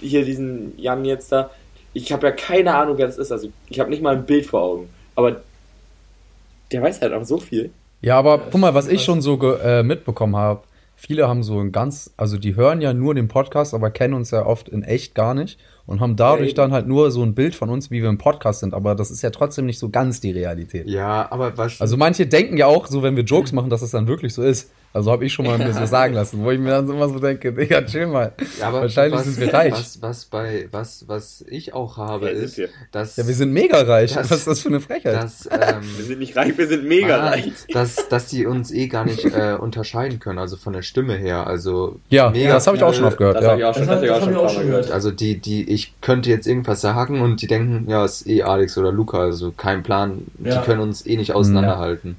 [0.00, 1.50] hier diesen Jan jetzt da,
[1.92, 4.46] ich habe ja keine Ahnung, wer das ist, also ich habe nicht mal ein Bild
[4.46, 5.42] vor Augen, aber
[6.72, 7.70] der weiß halt auch so viel.
[8.02, 10.62] Ja, aber Ja, guck mal, was ich schon so ge- äh, mitbekommen habe.
[10.98, 14.30] Viele haben so ein ganz, also die hören ja nur den Podcast, aber kennen uns
[14.30, 16.56] ja oft in echt gar nicht und haben dadurch eben.
[16.56, 18.72] dann halt nur so ein Bild von uns, wie wir im Podcast sind.
[18.72, 20.88] Aber das ist ja trotzdem nicht so ganz die Realität.
[20.88, 21.80] ja, aber was.
[21.82, 24.42] Also manche denken ja auch, so wenn wir Jokes machen, dass es dann wirklich so
[24.42, 24.70] ist.
[24.96, 27.18] Also habe ich schon mal mir so sagen lassen, wo ich mir dann immer so
[27.18, 28.32] denke, Digga, chill mal.
[28.58, 29.72] ja, aber wahrscheinlich was, sind wir reich.
[29.72, 32.70] Was, was, bei, was, was ich auch habe, Ja, ist, wir.
[32.92, 33.16] dass.
[33.16, 34.14] Ja, wir sind mega reich.
[34.14, 35.14] Das- Was ist das für eine Frechheit?
[35.14, 37.52] dass, ähm, Wir sind nicht reich, wir sind mega ah, reich.
[37.72, 41.46] Dass, dass die uns eh gar nicht äh, unterscheiden können, also von der Stimme her.
[41.46, 43.36] Also ja, mega das habe ich auch schon oft gehört.
[43.36, 43.70] Das habe ich Ja.
[43.70, 44.66] auch schon, Das das hab ich hab- auch das schon hab ich auch ein schon
[44.66, 44.82] gehört.
[44.86, 44.94] gehört.
[44.94, 48.78] Also die, die, ich könnte jetzt irgendwas sagen und die denken, ja, ist eh Alex
[48.78, 50.22] oder Luca, also kein Plan.
[50.42, 50.58] Ja.
[50.60, 52.16] Die können uns eh nicht auseinanderhalten.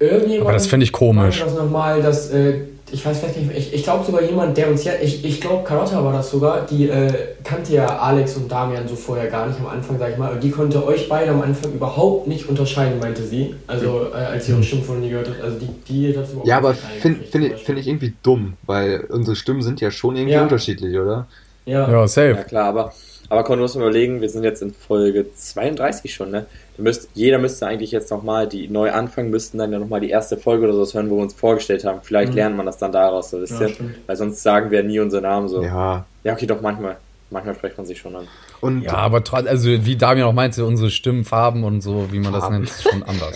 [0.00, 1.40] Irgendjemand Aber das finde ich komisch.
[1.44, 2.54] Das nochmal, dass, äh,
[2.90, 5.62] ich weiß vielleicht nicht, ich, ich glaube sogar jemand, der uns ja, ich, ich glaube
[5.62, 7.12] Carlotta war das sogar, die äh,
[7.44, 10.42] kannte ja Alex und Damian so vorher gar nicht am Anfang, sag ich mal, und
[10.42, 14.54] die konnte euch beide am Anfang überhaupt nicht unterscheiden, meinte sie, also äh, als sie
[14.54, 17.44] eure Stimme von nie gehört hat, also die, die das überhaupt Ja, aber finde find
[17.44, 20.42] ich, find ich irgendwie dumm, weil unsere Stimmen sind ja schon irgendwie Ja.
[20.42, 21.26] unterschiedlich, oder?
[21.66, 21.90] Ja.
[21.90, 22.30] ja, safe.
[22.30, 22.92] Ja klar, aber,
[23.30, 26.44] aber Con, du musst mal überlegen, wir sind jetzt in Folge 32 schon, ne?
[26.76, 30.10] Du müsst, jeder müsste eigentlich jetzt nochmal, die neu anfangen, müssten dann ja nochmal die
[30.10, 32.00] erste Folge oder so hören, wo wir uns vorgestellt haben.
[32.02, 32.36] Vielleicht Mhm.
[32.36, 33.74] lernt man das dann daraus, so wisst Ja, ihr?
[33.74, 33.94] stimmt.
[34.06, 35.62] Weil sonst sagen wir nie unseren Namen so.
[35.62, 36.32] Ja, Ja.
[36.34, 36.96] okay, doch manchmal.
[37.30, 38.26] Manchmal spricht man sich schon an.
[38.60, 42.18] Und Ja, aber trotz, also wie Damian auch meinte, unsere Stimmen, Farben und so, wie
[42.18, 42.56] man das Farben.
[42.56, 43.34] nennt, ist schon anders.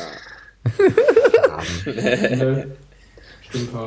[1.87, 2.67] Ne?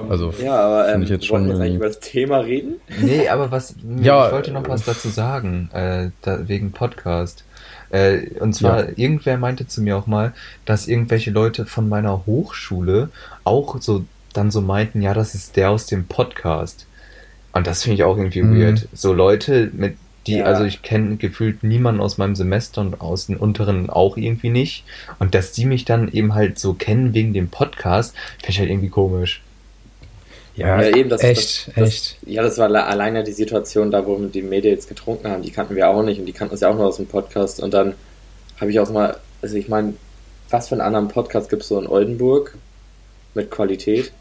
[0.09, 2.75] Also, Ja, aber ähm, Finde ich jetzt wollen wir schon jetzt über das Thema reden?
[3.01, 7.43] Nee, aber was, Ja, ich wollte noch was dazu sagen, äh, da, wegen Podcast.
[7.89, 8.93] Äh, und zwar, Ja.
[8.95, 10.33] irgendwer meinte zu mir auch mal,
[10.65, 13.09] dass irgendwelche Leute von meiner Hochschule
[13.43, 14.03] auch so
[14.33, 16.85] dann so meinten, ja, das ist der aus dem Podcast.
[17.53, 18.59] Und das finde ich auch irgendwie Mhm.
[18.59, 18.87] weird.
[18.93, 19.95] So Leute, mit
[20.27, 20.45] die, Ja.
[20.45, 24.83] also ich kenne gefühlt niemanden aus meinem Semester und aus den unteren auch irgendwie nicht.
[25.19, 28.69] Und dass die mich dann eben halt so kennen wegen dem Podcast, finde ich halt
[28.69, 29.41] irgendwie komisch.
[30.57, 32.17] Ja, Ja, eben, das- echt, das- das- echt.
[32.25, 35.43] Ja, das war le- alleine die Situation da, wo wir die Mädels getrunken haben.
[35.43, 37.61] Die kannten wir auch nicht und die kannten uns ja auch nur aus dem Podcast.
[37.61, 37.93] Und dann
[38.59, 39.93] habe ich auch mal, also ich meine,
[40.49, 42.55] was für einen anderen Podcast gibt es so in Oldenburg
[43.35, 44.11] mit Qualität?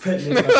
[0.00, 0.50] Fällt mir jetzt.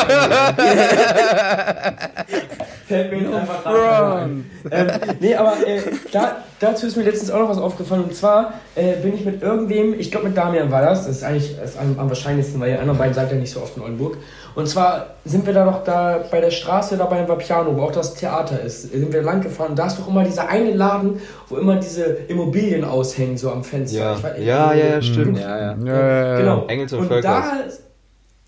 [2.87, 4.27] Fällt mir jetzt einfach.
[4.71, 5.81] Ähm, nee, aber äh,
[6.13, 8.05] da, dazu ist mir letztens auch noch was aufgefallen.
[8.05, 11.25] Und zwar äh, bin ich mit irgendwem, ich glaube mit Damian war das, das ist
[11.25, 13.75] eigentlich das ist am, am wahrscheinlichsten, weil die anderen beiden sagt ja nicht so oft
[13.79, 14.19] in Oldenburg.
[14.55, 17.93] Und zwar sind wir da doch da bei der Straße da beim Vapiano, wo auch
[17.93, 19.75] das Theater ist, sind wir lang gefahren.
[19.75, 23.99] Da ist doch immer dieser eine Laden, wo immer diese Immobilien aushängen, so am Fenster.
[23.99, 25.39] Ja, Ich weiß- ja, ja, ja, stimmt.
[25.39, 25.77] Ja, ja.
[25.83, 26.39] Ja, ja, ja.
[26.39, 26.67] Genau.
[26.67, 27.33] Engels und und Völkers.
[27.45, 27.53] da,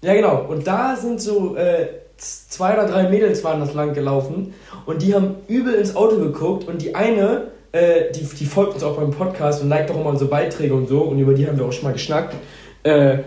[0.03, 0.47] ja, genau.
[0.49, 4.55] Und da sind so äh, zwei oder drei Mädels waren das lang gelaufen
[4.87, 8.83] und die haben übel ins Auto geguckt und die eine, äh, die, die folgt uns
[8.85, 11.59] auch beim Podcast und liked auch immer unsere Beiträge und so und über die haben
[11.59, 12.35] wir auch schon mal geschnackt.
[12.83, 13.19] Äh,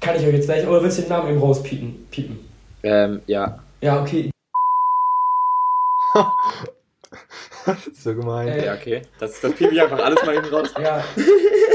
[0.00, 2.06] kann ich euch jetzt gleich, oder willst du den Namen eben rauspiepen?
[2.10, 2.38] Piepen?
[2.82, 3.58] Ähm, ja.
[3.80, 4.30] Ja, okay.
[7.98, 8.48] so gemein.
[8.48, 9.02] Äh, Ja, okay.
[9.18, 10.72] Das, das piep ich einfach alles mal eben raus.
[10.80, 11.02] Ja.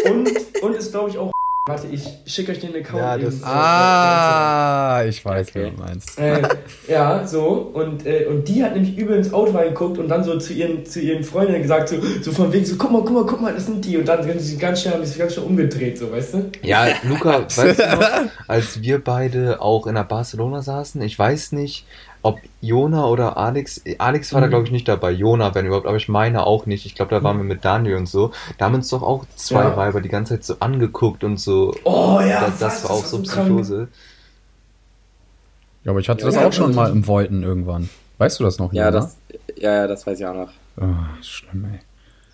[0.10, 0.30] Und,
[0.62, 1.32] und ist, glaube ich, auch.
[1.68, 3.04] Warte, ich schicke euch den Account.
[3.04, 3.26] Ja, eben.
[3.26, 5.66] das- Ah, ich weiß, Okay.
[5.68, 6.18] wie du meinst.
[6.18, 6.42] Äh,
[6.88, 7.50] ja, so.
[7.74, 10.84] Und, äh, und die hat nämlich übel ins Auto reingeguckt und dann so zu ihren,
[10.88, 13.54] zu ihren Freundinnen gesagt, so, so von wegen, so, guck mal, guck mal, guck mal,
[13.54, 13.96] das sind die.
[13.96, 16.52] Und dann sind sie ganz schnell, haben sie sich ganz schnell umgedreht, so, weißt du?
[16.64, 18.10] Ja, Luca, weißt du noch,
[18.48, 21.86] als wir beide auch in der Barcelona saßen, ich weiß nicht,
[22.24, 24.52] ob Jona oder Alex, Alex war da Mhm.
[24.52, 26.86] glaube ich nicht dabei, Jona, wenn überhaupt, aber ich meine auch nicht.
[26.86, 28.32] Ich glaube, da waren wir mit Daniel und so.
[28.58, 29.76] Da haben uns doch auch zwei Ja.
[29.78, 31.74] Weiber die ganze Zeit so angeguckt und so.
[31.84, 33.48] Oh ja, das, das war auch so krank.
[33.48, 33.88] Psychose.
[35.84, 37.90] Ja, aber ich hatte Ja, das ja, auch schon mal im Voiten irgendwann.
[38.20, 38.72] Weißt du das noch?
[38.72, 38.92] Ja, Jona?
[39.00, 39.18] das,
[39.58, 40.50] ja, ja, das weiß ich auch noch.
[40.80, 40.86] Oh,
[41.24, 41.80] schlimm, ey.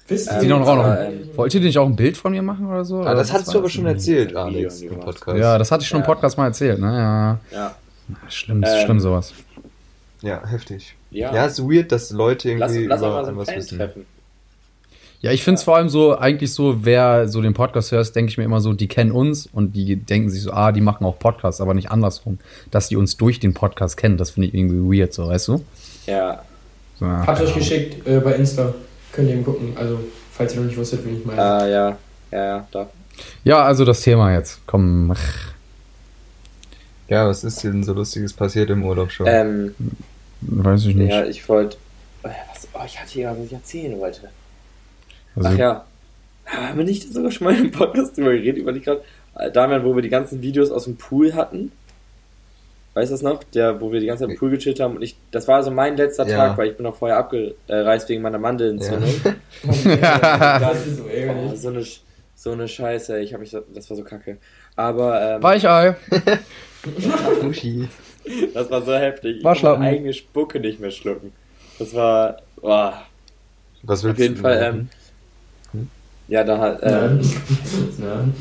[0.09, 2.41] Wisst Ähm, Sie noch, auch noch ein, Wollt ihr nicht auch ein Bild von mir
[2.41, 3.01] machen oder so?
[3.01, 3.73] Ah, das was hattest du aber das?
[3.73, 5.37] schon erzählt, Alex, im Podcast.
[5.37, 6.05] Ja, das hatte ich schon im.
[6.05, 7.39] Podcast mal erzählt, ne?
[7.51, 7.57] Ja.
[7.57, 7.75] Ja.
[8.29, 9.33] Schlimm, Ähm, schlimm sowas.
[10.21, 10.95] Ja, heftig.
[11.11, 11.33] Ja.
[11.33, 14.05] Ja, ist weird, dass Leute lass, irgendwie lass auch über mal so was treffen.
[15.19, 18.29] Ja, ich finde es vor allem so, eigentlich so, wer so den Podcast hört, denke
[18.29, 21.05] ich mir immer so, die kennen uns und die denken sich so, ah, die machen
[21.05, 22.37] auch Podcasts, aber nicht andersrum.
[22.69, 25.65] Dass die uns durch den Podcast kennen, das finde ich irgendwie weird, so, weißt du?
[26.05, 26.43] Ja.
[26.99, 28.73] So, ja, Habt ihr euch geschickt äh, bei Insta.
[29.11, 29.73] Könnt ihr eben gucken.
[29.75, 29.99] Also,
[30.31, 31.41] falls ihr noch nicht wusstet, wen ich meine.
[31.41, 31.97] Ah, ja.
[32.31, 32.89] Ja, ja, da.
[33.43, 34.59] Ja, also das Thema jetzt.
[34.67, 35.13] Komm.
[37.09, 39.27] Ja, was ist denn so Lustiges passiert im Urlaub schon?
[39.27, 39.75] Ähm,
[40.41, 41.09] Weiß ich nicht.
[41.11, 41.77] ja, ich wollte.
[42.23, 44.29] Oh, was, oh, ich hatte hier, was ich erzählen wollte.
[45.35, 45.85] also, Ach ja.
[46.45, 49.01] Haben wir nicht sogar schon mal im Podcast drüber geredet, über die gerade.
[49.53, 51.71] Damian, wo wir die ganzen Videos aus dem Pool hatten.
[52.95, 53.43] Weißt du das noch?
[53.43, 55.69] Der, wo wir die ganze Zeit im Pool gechillt haben und ich, das war also
[55.69, 56.37] mein letzter Ja.
[56.37, 59.09] Tag, weil ich bin noch vorher abgereist wegen meiner Mandelentzündung.
[59.63, 61.59] das ist so Oh, ärgerlich.
[61.61, 61.85] so eine,
[62.35, 64.37] so eine Scheiße, ich habe mich, so- das war so kacke.
[64.75, 65.95] Aber, ähm, Weichei.
[67.47, 67.87] Uschi.
[68.53, 69.37] das war so heftig.
[69.37, 69.75] Ich Waschlappen.
[69.77, 71.31] konnte meine eigene Spucke nicht mehr schlucken.
[71.79, 73.01] Das war, boah.
[73.83, 74.89] Was willst Auf jeden du Fall, denn?
[75.73, 75.89] ähm,
[76.27, 77.21] ja, da hat, ähm,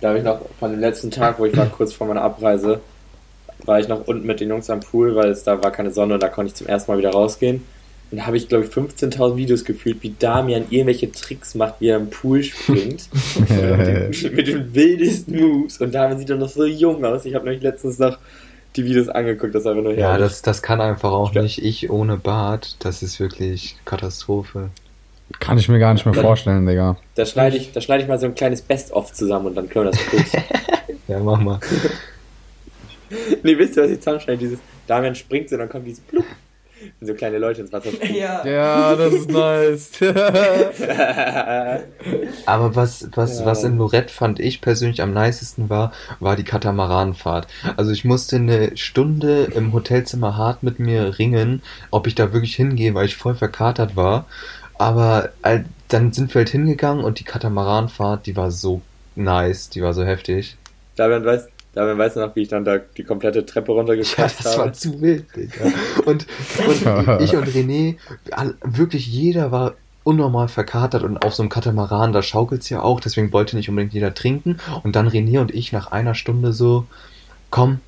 [0.00, 2.80] da habe ich noch von dem letzten Tag, wo ich war kurz vor meiner Abreise,
[3.64, 6.14] war ich noch unten mit den Jungs am Pool, weil es da war keine Sonne
[6.14, 7.64] und da konnte ich zum ersten Mal wieder rausgehen.
[8.10, 11.88] Und da habe ich, glaube ich, 15.000 Videos gefühlt, wie Damian irgendwelche Tricks macht, wie
[11.88, 13.08] er im Pool springt.
[13.38, 15.78] mit, den, mit den wildesten Moves.
[15.78, 17.24] Und Damian sieht doch noch so jung aus.
[17.26, 18.18] Ich habe nämlich letztens noch
[18.76, 20.28] die Videos angeguckt, das war einfach nur Ja, herrlich.
[20.28, 21.42] das, das kann einfach auch Ja.
[21.42, 22.76] nicht ich ohne Bart.
[22.80, 24.70] Das ist wirklich Katastrophe.
[25.40, 26.96] Kann ich mir gar nicht mehr Dann- vorstellen, Digga.
[27.14, 29.86] Da schneide ich, da schneide ich mal so ein kleines Best-of zusammen und dann können
[29.86, 30.32] wir das kurz.
[31.08, 31.58] Ja, mach mal.
[33.42, 34.38] nee, wisst ihr, was ich zusammenschneide?
[34.38, 36.24] Dieses Damian springt so und dann kommt dieses Plupp.
[37.00, 38.16] So kleine Leute ins Wasser springen.
[38.16, 38.44] Ja.
[38.46, 39.90] Ja, das ist nice.
[42.46, 43.46] Aber was, was, Ja.
[43.46, 47.46] was in Lorette fand ich persönlich am nicesten war, war die Katamaranfahrt.
[47.76, 52.56] Also ich musste eine Stunde im Hotelzimmer hart mit mir ringen, ob ich da wirklich
[52.56, 54.26] hingehe, weil ich voll verkatert war.
[54.78, 58.80] Aber äh, dann sind wir halt hingegangen und die Katamaranfahrt, die war so
[59.16, 60.56] nice, die war so heftig.
[60.96, 64.58] Damian weiß, Damian weiß noch, wie ich dann da die komplette Treppe Ja, runtergequatscht das
[64.58, 64.72] war habe.
[64.72, 65.66] zu wild, Digga.
[66.06, 66.26] Und,
[66.66, 67.94] und ich und René,
[68.64, 73.32] wirklich jeder war unnormal verkatert und auf so einem Katamaran, da schaukelt's ja auch, deswegen
[73.32, 74.58] wollte nicht unbedingt jeder trinken.
[74.82, 76.86] Und dann René und ich nach einer Stunde so,
[77.50, 77.78] komm,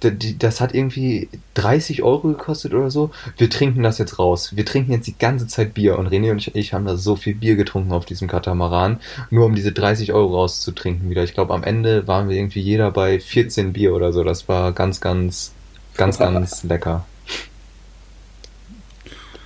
[0.00, 3.10] das hat irgendwie 30 Euro gekostet oder so.
[3.38, 4.54] Wir trinken das jetzt raus.
[4.54, 5.98] Wir trinken jetzt die ganze Zeit Bier.
[5.98, 9.54] Und René und ich haben da so viel Bier getrunken auf diesem Katamaran, nur um
[9.54, 11.24] diese 30 Euro rauszutrinken wieder.
[11.24, 14.22] Ich glaube, am Ende waren wir irgendwie jeder bei 14 Bier oder so.
[14.22, 15.52] Das war ganz, ganz,
[15.96, 17.06] ganz, ganz lecker.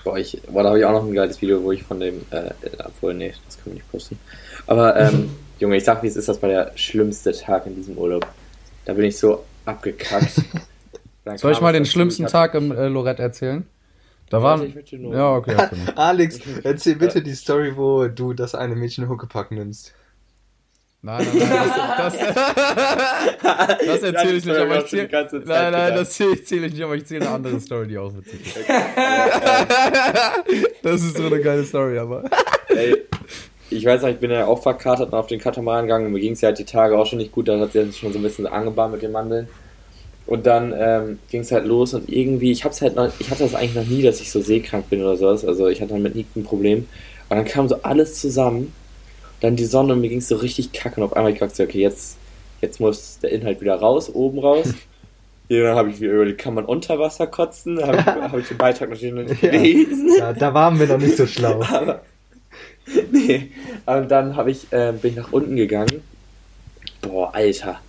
[0.03, 2.23] Boah, ich, boah, da habe ich auch noch ein geiles Video, wo ich von dem,
[2.31, 2.51] äh,
[2.85, 4.19] obwohl, nee, das können wir nicht posten.
[4.67, 7.99] Aber, ähm, Junge, ich sag, wie es ist, das war der schlimmste Tag in diesem
[7.99, 8.27] Urlaub.
[8.87, 10.43] Da bin ich so abgekackt.
[11.37, 13.67] Soll ich mal den schlimmsten Tag im äh, Lorette erzählen?
[14.31, 14.73] Da waren.
[15.13, 15.55] Ja, okay.
[15.57, 15.77] okay.
[15.97, 19.93] Alex, erzähl bitte die Story, wo du das eine Mädchen Huckepack nimmst.
[21.03, 22.19] Nein, nein, nein, das,
[23.43, 25.09] das, das erzähle ich nicht, aber ich zähle.
[25.47, 28.41] Nein, nein, das erzähle ich nicht, aber ich zähle eine andere Story, die auch witzig
[28.47, 28.69] ist.
[30.83, 32.25] das ist so eine geile Story, aber.
[32.69, 33.07] Ey,
[33.71, 36.21] ich weiß noch, ich bin ja auch verkatert und auf den Katamaran gegangen und mir
[36.21, 38.19] ging es ja halt die Tage auch schon nicht gut, da hat sie schon so
[38.19, 39.49] ein bisschen angebahnt mit den Mandeln.
[40.27, 43.43] Und dann ähm, ging es halt los und irgendwie, ich hab's halt noch, ich hatte
[43.43, 45.45] das eigentlich noch nie, dass ich so seekrank bin oder sowas.
[45.45, 46.87] Also ich hatte damit nie ein Problem.
[47.29, 48.73] Und dann kam so alles zusammen,
[49.41, 51.63] dann die Sonne und mir ging es so richtig kacke und auf einmal ich dachte,
[51.63, 52.17] okay, jetzt,
[52.61, 54.75] jetzt muss der Inhalt wieder raus, oben raus.
[55.51, 57.75] Ja, dann habe ich wieder überlegt, kann man unter Wasser kotzen?
[57.75, 60.09] Da habe ich, hab ich den Beitrag natürlich noch nicht gelesen.
[60.17, 61.61] Ja, da waren wir noch nicht so schlau.
[61.69, 62.03] Aber,
[63.13, 63.51] nee,
[63.87, 66.03] und dann habe ich, äh, bin ich nach unten gegangen.
[67.03, 67.81] Boah, Alter,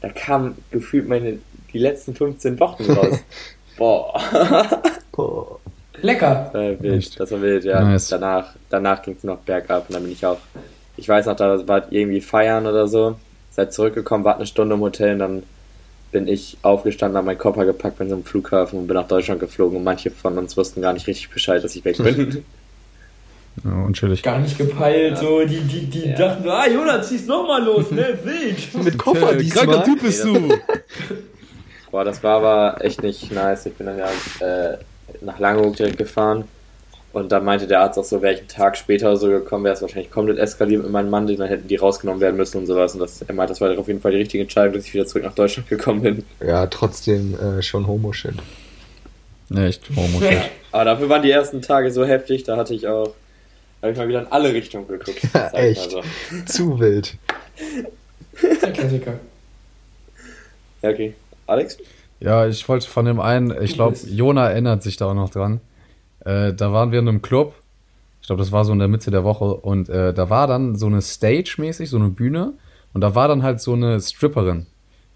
[0.00, 1.38] da kam gefühlt meine
[1.72, 3.18] die letzten 15 Wochen raus.
[3.76, 4.20] Boah.
[5.12, 5.58] Boah.
[6.02, 6.50] Lecker.
[6.52, 7.82] Das war wild, das war wild, ja.
[7.82, 8.08] Nice.
[8.08, 10.38] Danach, danach ging es noch bergab und dann bin ich auch,
[10.96, 13.16] ich weiß noch, da war irgendwie feiern oder so.
[13.50, 15.42] Seid zurückgekommen, wart eine Stunde im Hotel und dann
[16.12, 19.76] bin ich aufgestanden, habe meinen Koffer gepackt, bin zum Flughafen und bin nach Deutschland geflogen
[19.76, 22.44] und manche von uns wussten gar nicht richtig Bescheid, dass ich weg bin.
[23.64, 24.22] Ja, unschuldig.
[24.22, 26.16] Gar nicht gepeilt, so, die, die, die ja.
[26.16, 28.84] dachten, ah, Jonas, zieh's nochmal los, ne, wild.
[28.84, 29.66] Mit Koffer diesmal.
[29.66, 30.48] Kranker Typ bist du.
[31.90, 33.66] Boah, das war aber echt nicht nice.
[33.66, 34.08] Ich bin dann ja
[34.46, 34.78] äh,
[35.20, 36.44] nach Langeoog direkt gefahren.
[37.12, 39.74] Und da meinte der Arzt auch so, wäre ich einen Tag später so gekommen, wäre
[39.74, 42.94] es wahrscheinlich komplett eskaliert mit meinem Mann, dann hätten die rausgenommen werden müssen und sowas.
[42.94, 45.06] Und das, er meinte, das war auf jeden Fall die richtige Entscheidung, dass ich wieder
[45.06, 46.24] zurück nach Deutschland gekommen bin.
[46.40, 48.34] Ja, trotzdem äh, schon Homo-Shit.
[49.56, 50.38] Echt, Homo-Shit.
[50.70, 53.12] aber dafür waren die ersten Tage so heftig, da hatte ich auch,
[53.82, 55.20] habe ich mal wieder in alle Richtungen geguckt.
[55.34, 55.90] Ja, echt.
[55.90, 56.02] So.
[56.46, 57.16] Zu wild.
[58.62, 59.14] Der Klassiker.
[60.82, 61.14] Ja, okay.
[61.46, 61.78] Alex?
[62.20, 65.60] Ja, ich wollte von dem einen, ich glaube, Jona erinnert sich da auch noch dran.
[66.24, 67.54] Äh, da waren wir in einem Club.
[68.20, 69.54] Ich glaube, das war so in der Mitte der Woche.
[69.54, 72.52] Und äh, da war dann so eine Stage mäßig, so eine Bühne.
[72.92, 74.66] Und da war dann halt so eine Stripperin.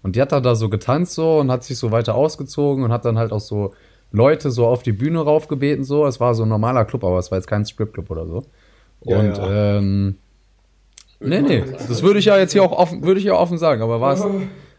[0.01, 2.91] Und die hat dann da so getanzt so und hat sich so weiter ausgezogen und
[2.91, 3.73] hat dann halt auch so
[4.11, 6.05] Leute so auf die Bühne raufgebeten so.
[6.05, 8.43] Es war so ein normaler Club, aber es war jetzt kein Stripclub oder so.
[9.03, 9.77] Ja, und ja.
[9.77, 10.15] ähm,
[11.19, 13.81] nee, nee, das würde ich ja jetzt hier auch offen, würde ich ja offen sagen,
[13.81, 14.23] aber war es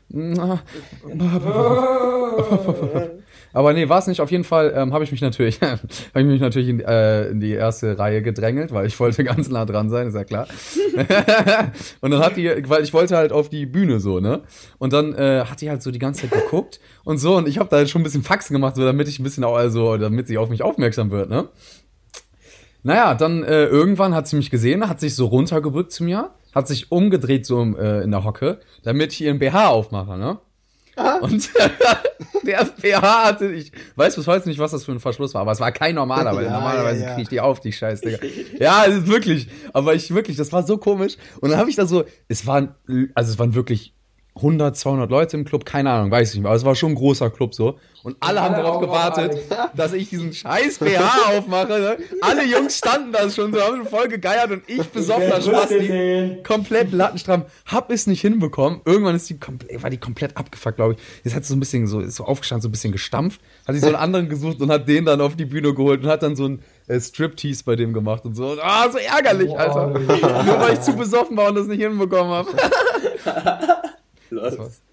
[3.52, 4.20] Aber nee, war es nicht.
[4.20, 5.80] Auf jeden Fall ähm, habe ich mich natürlich, habe
[6.14, 9.64] ich mich natürlich in, äh, in, die erste Reihe gedrängelt, weil ich wollte ganz nah
[9.64, 10.46] dran sein, ist ja klar.
[12.00, 14.42] und dann hat die, weil ich wollte halt auf die Bühne so, ne?
[14.78, 17.58] Und dann äh, hat die halt so die ganze Zeit geguckt und so und ich
[17.58, 19.96] habe da halt schon ein bisschen Faxen gemacht, so damit ich ein bisschen auch, also
[19.96, 21.48] damit sie auf mich aufmerksam wird, ne?
[22.82, 26.66] Naja, dann äh, irgendwann hat sie mich gesehen, hat sich so runtergebückt zu mir hat
[26.66, 30.38] sich umgedreht so äh, in der Hocke, damit ich ihren BH aufmache, ne?
[30.96, 31.18] Aha.
[31.18, 31.50] Und
[32.46, 35.52] der BH hatte, ich weiß bis heute nicht, was das für ein Verschluss war, aber
[35.52, 37.12] es war kein normaler, weil ja, normalerweise ja, ja.
[37.12, 38.18] kriege ich die auf, die Scheiße, Digga.
[38.58, 41.16] ja, wirklich, aber ich wirklich, das war so komisch.
[41.40, 42.74] Und dann habe ich da so, es waren,
[43.14, 43.94] also es waren wirklich
[44.36, 46.92] 100, 200 Leute im Club, keine Ahnung, weiß ich nicht mehr, aber es war schon
[46.92, 47.78] ein großer Club so.
[48.06, 49.36] Und alle haben darauf gewartet,
[49.74, 51.72] dass ich diesen scheiß BH aufmache.
[51.80, 51.96] Ne?
[52.20, 57.46] Alle Jungs standen da schon so, haben voll gegeiert und ich besoffener Spasti, komplett lattenstramm,
[57.64, 58.80] hab es nicht hinbekommen.
[58.84, 61.00] Irgendwann ist die komplett, war die komplett abgefuckt, glaube ich.
[61.24, 63.74] Jetzt hat sie so ein bisschen so, ist so aufgestanden, so ein bisschen gestampft, hat
[63.74, 66.22] sich so einen anderen gesucht und hat den dann auf die Bühne geholt und hat
[66.22, 68.56] dann so ein äh, Striptease bei dem gemacht und so.
[68.62, 69.88] Ah, so ärgerlich, Boah, Alter.
[70.44, 72.50] Nur weil ich zu besoffen war und das nicht hinbekommen habe.
[74.30, 74.82] Los.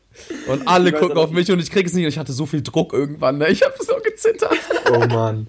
[0.47, 2.04] Und alle gucken auf mich und ich krieg es nicht.
[2.04, 3.38] Und ich hatte so viel Druck irgendwann.
[3.38, 3.49] Ne?
[3.49, 4.58] Ich habe so gezittert.
[4.91, 5.47] Oh Mann.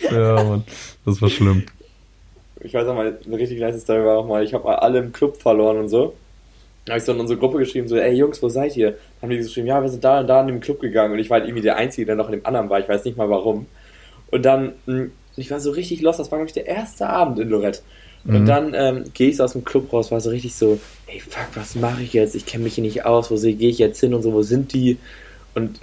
[0.00, 0.64] ja, Mann.
[1.04, 1.64] Das war schlimm.
[2.60, 5.12] Ich weiß auch mal, eine richtig nice Story war auch mal, ich habe alle im
[5.12, 6.14] Club verloren und so.
[6.84, 8.90] Da habe ich so in unsere Gruppe geschrieben, so, ey Jungs, wo seid ihr?
[8.90, 11.12] Dann haben die geschrieben, ja, wir sind da und da in dem Club gegangen.
[11.12, 12.80] Und ich war halt irgendwie der Einzige, der noch in dem anderen war.
[12.80, 13.66] Ich weiß nicht mal warum.
[14.30, 16.16] Und dann, hm, ich war so richtig los.
[16.16, 17.80] Das war, glaube ich, der erste Abend in Lorette.
[18.24, 18.36] Mhm.
[18.36, 21.20] Und dann ähm, gehe ich so aus dem Club raus, war so richtig so, ey,
[21.20, 22.34] fuck, was mache ich jetzt?
[22.34, 24.72] Ich kenne mich hier nicht aus, wo gehe ich jetzt hin und so, wo sind
[24.72, 24.98] die?
[25.54, 25.80] Und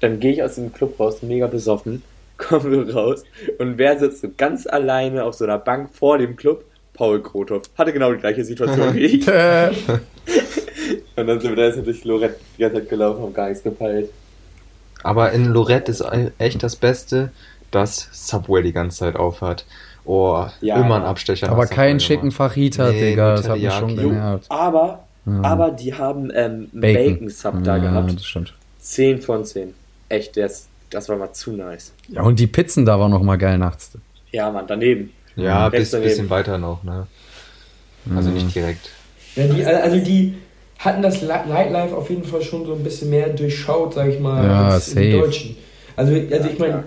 [0.00, 2.02] dann gehe ich aus dem Club raus, mega besoffen,
[2.38, 3.24] komme raus
[3.58, 6.64] und wer sitzt so ganz alleine auf so einer Bank vor dem Club?
[6.92, 7.64] Paul Krothoff.
[7.76, 9.28] Hatte genau die gleiche Situation wie ich.
[11.16, 13.62] und dann sind wir da jetzt durch Lorette die ganze Zeit gelaufen, haben gar nichts
[13.62, 14.08] gepeilt.
[15.02, 16.04] Aber in Lorette ist
[16.38, 17.30] echt das Beste,
[17.70, 19.64] dass Subway die ganze Zeit aufhat.
[20.04, 20.76] Oh, Ja.
[20.80, 21.50] immer ein Abstecher.
[21.50, 22.30] Aber kein schicken.
[22.30, 23.36] Fajita, Nee, Digga.
[23.36, 24.46] Das hat mich schon genervt.
[24.50, 25.42] Aber, Ja.
[25.42, 27.12] aber die haben ähm, einen Bacon.
[27.14, 28.14] Bacon-Sub da Ja, gehabt.
[28.14, 28.54] Das stimmt.
[28.78, 29.74] 10 von 10.
[30.08, 31.92] Echt, das, das war mal zu nice.
[32.08, 33.90] Ja, und die Pizzen da waren noch mal geil nachts.
[34.30, 35.12] Ja, Mann, daneben.
[35.34, 36.08] Ja, bis, daneben.
[36.08, 37.06] bisschen weiter noch, ne?
[38.14, 38.88] Also nicht direkt.
[39.34, 40.34] Ja, die, also die
[40.78, 44.20] hatten das Li- Nightlife auf jeden Fall schon so ein bisschen mehr durchschaut, sag ich
[44.20, 45.10] mal, Ja, als die safe.
[45.10, 45.56] Deutschen.
[45.96, 46.84] Also, also ich meine.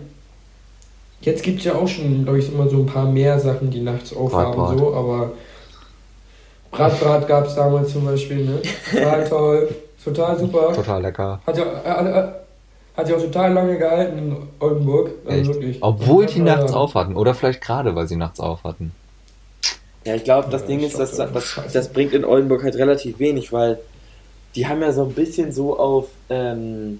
[1.21, 3.81] Jetzt gibt es ja auch schon, glaube ich, immer so ein paar mehr Sachen, die
[3.81, 4.79] nachts aufhaben, Brat, Brat.
[4.79, 5.31] so, aber
[6.71, 8.61] Bratbrat gab es damals zum Beispiel, ne?
[8.91, 9.69] Total toll,
[10.03, 10.71] total super.
[10.73, 11.41] Total lecker.
[11.45, 12.41] Hat ja, hat, hat,
[12.95, 15.09] hat ja auch total lange gehalten in Oldenburg.
[15.27, 15.77] Also wirklich.
[15.81, 17.15] Obwohl die nachts auf hatten.
[17.15, 18.91] Oder vielleicht gerade, weil sie nachts auf hatten.
[20.05, 22.75] Ja, ich glaube, das Ja, Ding ist, dass, das das, das bringt in Oldenburg halt
[22.75, 23.79] relativ wenig, weil
[24.55, 26.99] die haben ja so ein bisschen so auf ähm,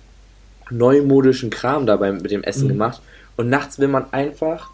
[0.72, 2.70] neumodischen Kram dabei mit dem Essen Mhm.
[2.70, 3.02] gemacht.
[3.40, 4.70] Und nachts will man einfach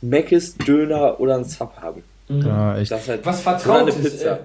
[0.00, 2.04] Meckes, Döner oder einen Sub haben.
[2.28, 2.42] Mhm.
[2.46, 2.92] Ja, echt.
[2.92, 4.00] Halt Was vertraut ist.
[4.00, 4.38] Pizza.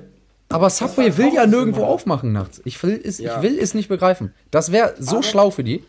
[0.49, 2.59] Aber Subway will ja nirgendwo aufmachen nachts.
[2.65, 3.35] Ich will es, Ja.
[3.37, 4.33] ich will es nicht begreifen.
[4.49, 5.83] Das wäre so Aber- schlau für die.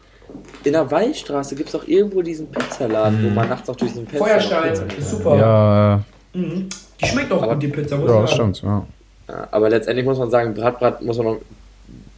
[0.65, 4.07] In der Weinstraße gibt es auch irgendwo diesen Pizzaladen, wo man nachts auch durch diesen
[4.07, 5.37] Fenster Feuerstein ist super.
[5.39, 6.03] Ja,
[6.35, 6.69] Mhm.
[7.01, 7.97] Die schmeckt auch Aber- gut, die Pizza.
[7.97, 8.61] muss ja, stimmt.
[8.63, 8.87] Ja.
[9.29, 11.39] Ja, aber letztendlich muss man sagen, Bratbrat muss man noch.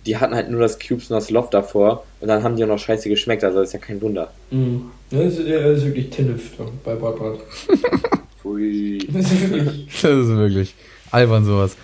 [0.06, 2.68] Die hatten halt nur das Cubes und das Loft davor und dann haben die auch
[2.68, 4.28] noch scheiße geschmeckt, also ist ja kein Wunder.
[4.50, 4.90] Mhm.
[5.14, 6.22] Das ist, das ist wirklich da
[6.84, 7.38] bei Bratbrat.
[8.42, 9.06] Pfui.
[9.12, 9.86] Das ist wirklich.
[10.02, 10.74] Das ist wirklich
[11.10, 11.76] albern sowas.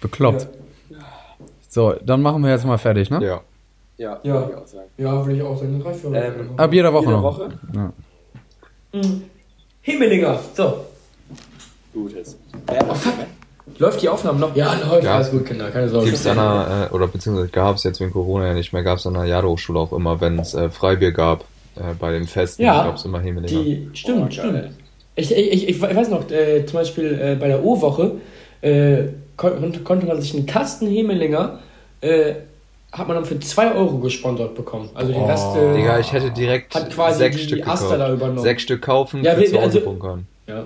[0.00, 0.46] Bekloppt.
[1.68, 3.20] So, dann machen wir jetzt mal fertig, ne?
[3.24, 3.40] Ja.
[3.98, 4.34] Ja, Ja.
[4.34, 4.88] würde ich auch sagen.
[4.96, 5.78] Ja, würde ich auch sagen.
[5.78, 7.22] Das reicht für Ähm, Ab jeder Woche Jede noch.
[7.22, 7.48] Woche?
[7.74, 7.92] Ja.
[8.92, 9.22] Mhm.
[9.82, 10.38] Himmelinger.
[10.54, 10.84] So.
[11.92, 12.36] Gutes.
[12.68, 13.14] Oh, fuck.
[13.78, 14.54] Läuft die Aufnahme noch?
[14.56, 15.04] Ja, läuft.
[15.04, 15.16] Ja.
[15.16, 15.70] Alles gut, Kinder.
[15.70, 16.06] Keine Sorge.
[16.06, 19.06] Gibt's einer, äh, oder beziehungsweise gab es jetzt wegen Corona ja nicht mehr, gab es
[19.06, 21.44] an der Jadehochschule auch immer, wenn es äh, Freibier gab,
[21.78, 22.84] äh, bei den Festen, Ja.
[22.84, 23.62] gab es immer Hemelinger.
[23.62, 24.70] Die, stimmt, Oh, stimmt.
[25.16, 28.12] Ich, ich, ich, ich weiß noch, äh, zum Beispiel äh, bei der O-Woche
[28.60, 29.04] äh,
[29.36, 31.58] kon konnte man sich einen Kasten Hemelinger
[32.00, 32.34] äh,
[32.92, 34.88] hat man dann für 2 Euro gesponsert bekommen.
[34.94, 38.00] Also den Rest äh, Digga, ich hätte direkt hat quasi sechs die Stück Aster gekauft.
[38.00, 38.38] da übernommen.
[38.38, 40.26] Sechs Stück kaufen, Ja, für wir- zu Hause also- bunkern.
[40.46, 40.64] Ja.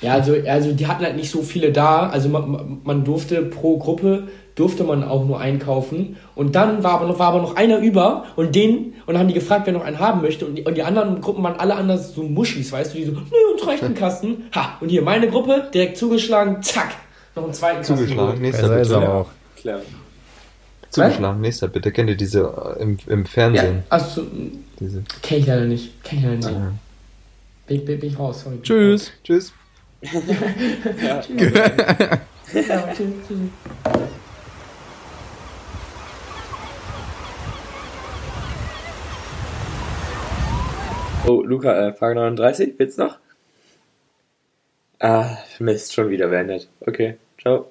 [0.00, 2.08] Ja, also, also die hatten halt nicht so viele da.
[2.08, 6.16] Also man, man durfte pro Gruppe durfte man auch nur einkaufen.
[6.34, 9.28] Und dann war aber noch, war aber noch einer über und den, und dann haben
[9.28, 10.46] die gefragt, wer noch einen haben möchte.
[10.46, 13.12] Und die, und die anderen Gruppen waren alle anders so Muschis, weißt du, die so,
[13.12, 14.44] nee, uns reicht ein Kasten.
[14.54, 16.90] Ha, und hier meine Gruppe, direkt zugeschlagen, zack,
[17.34, 17.96] noch einen zweiten Kasten.
[17.96, 19.08] Zugeschlagen, nächster ist bitte.
[19.08, 19.28] auch.
[19.56, 19.80] Klar.
[20.90, 21.90] Zugeschlagen, nächster bitte.
[21.90, 23.76] Kennt ihr diese äh, im, im Fernsehen?
[23.76, 24.26] Ja, also,
[24.78, 25.02] Diese.
[25.22, 26.04] kenn ich leider nicht.
[26.04, 26.50] Kenn ich leider nicht.
[26.50, 26.72] Ja.
[27.66, 28.58] Bin, bin, bin ich raus, sorry.
[28.62, 29.10] Tschüss.
[29.24, 29.52] Tschüss.
[31.02, 34.12] Ja, tschüss, tschüss.
[41.24, 43.18] Oh, Luca, äh, Frage 39, willst du noch?
[45.00, 46.68] Ah, Mist, schon wieder beendet.
[46.80, 47.70] Okay, ciao.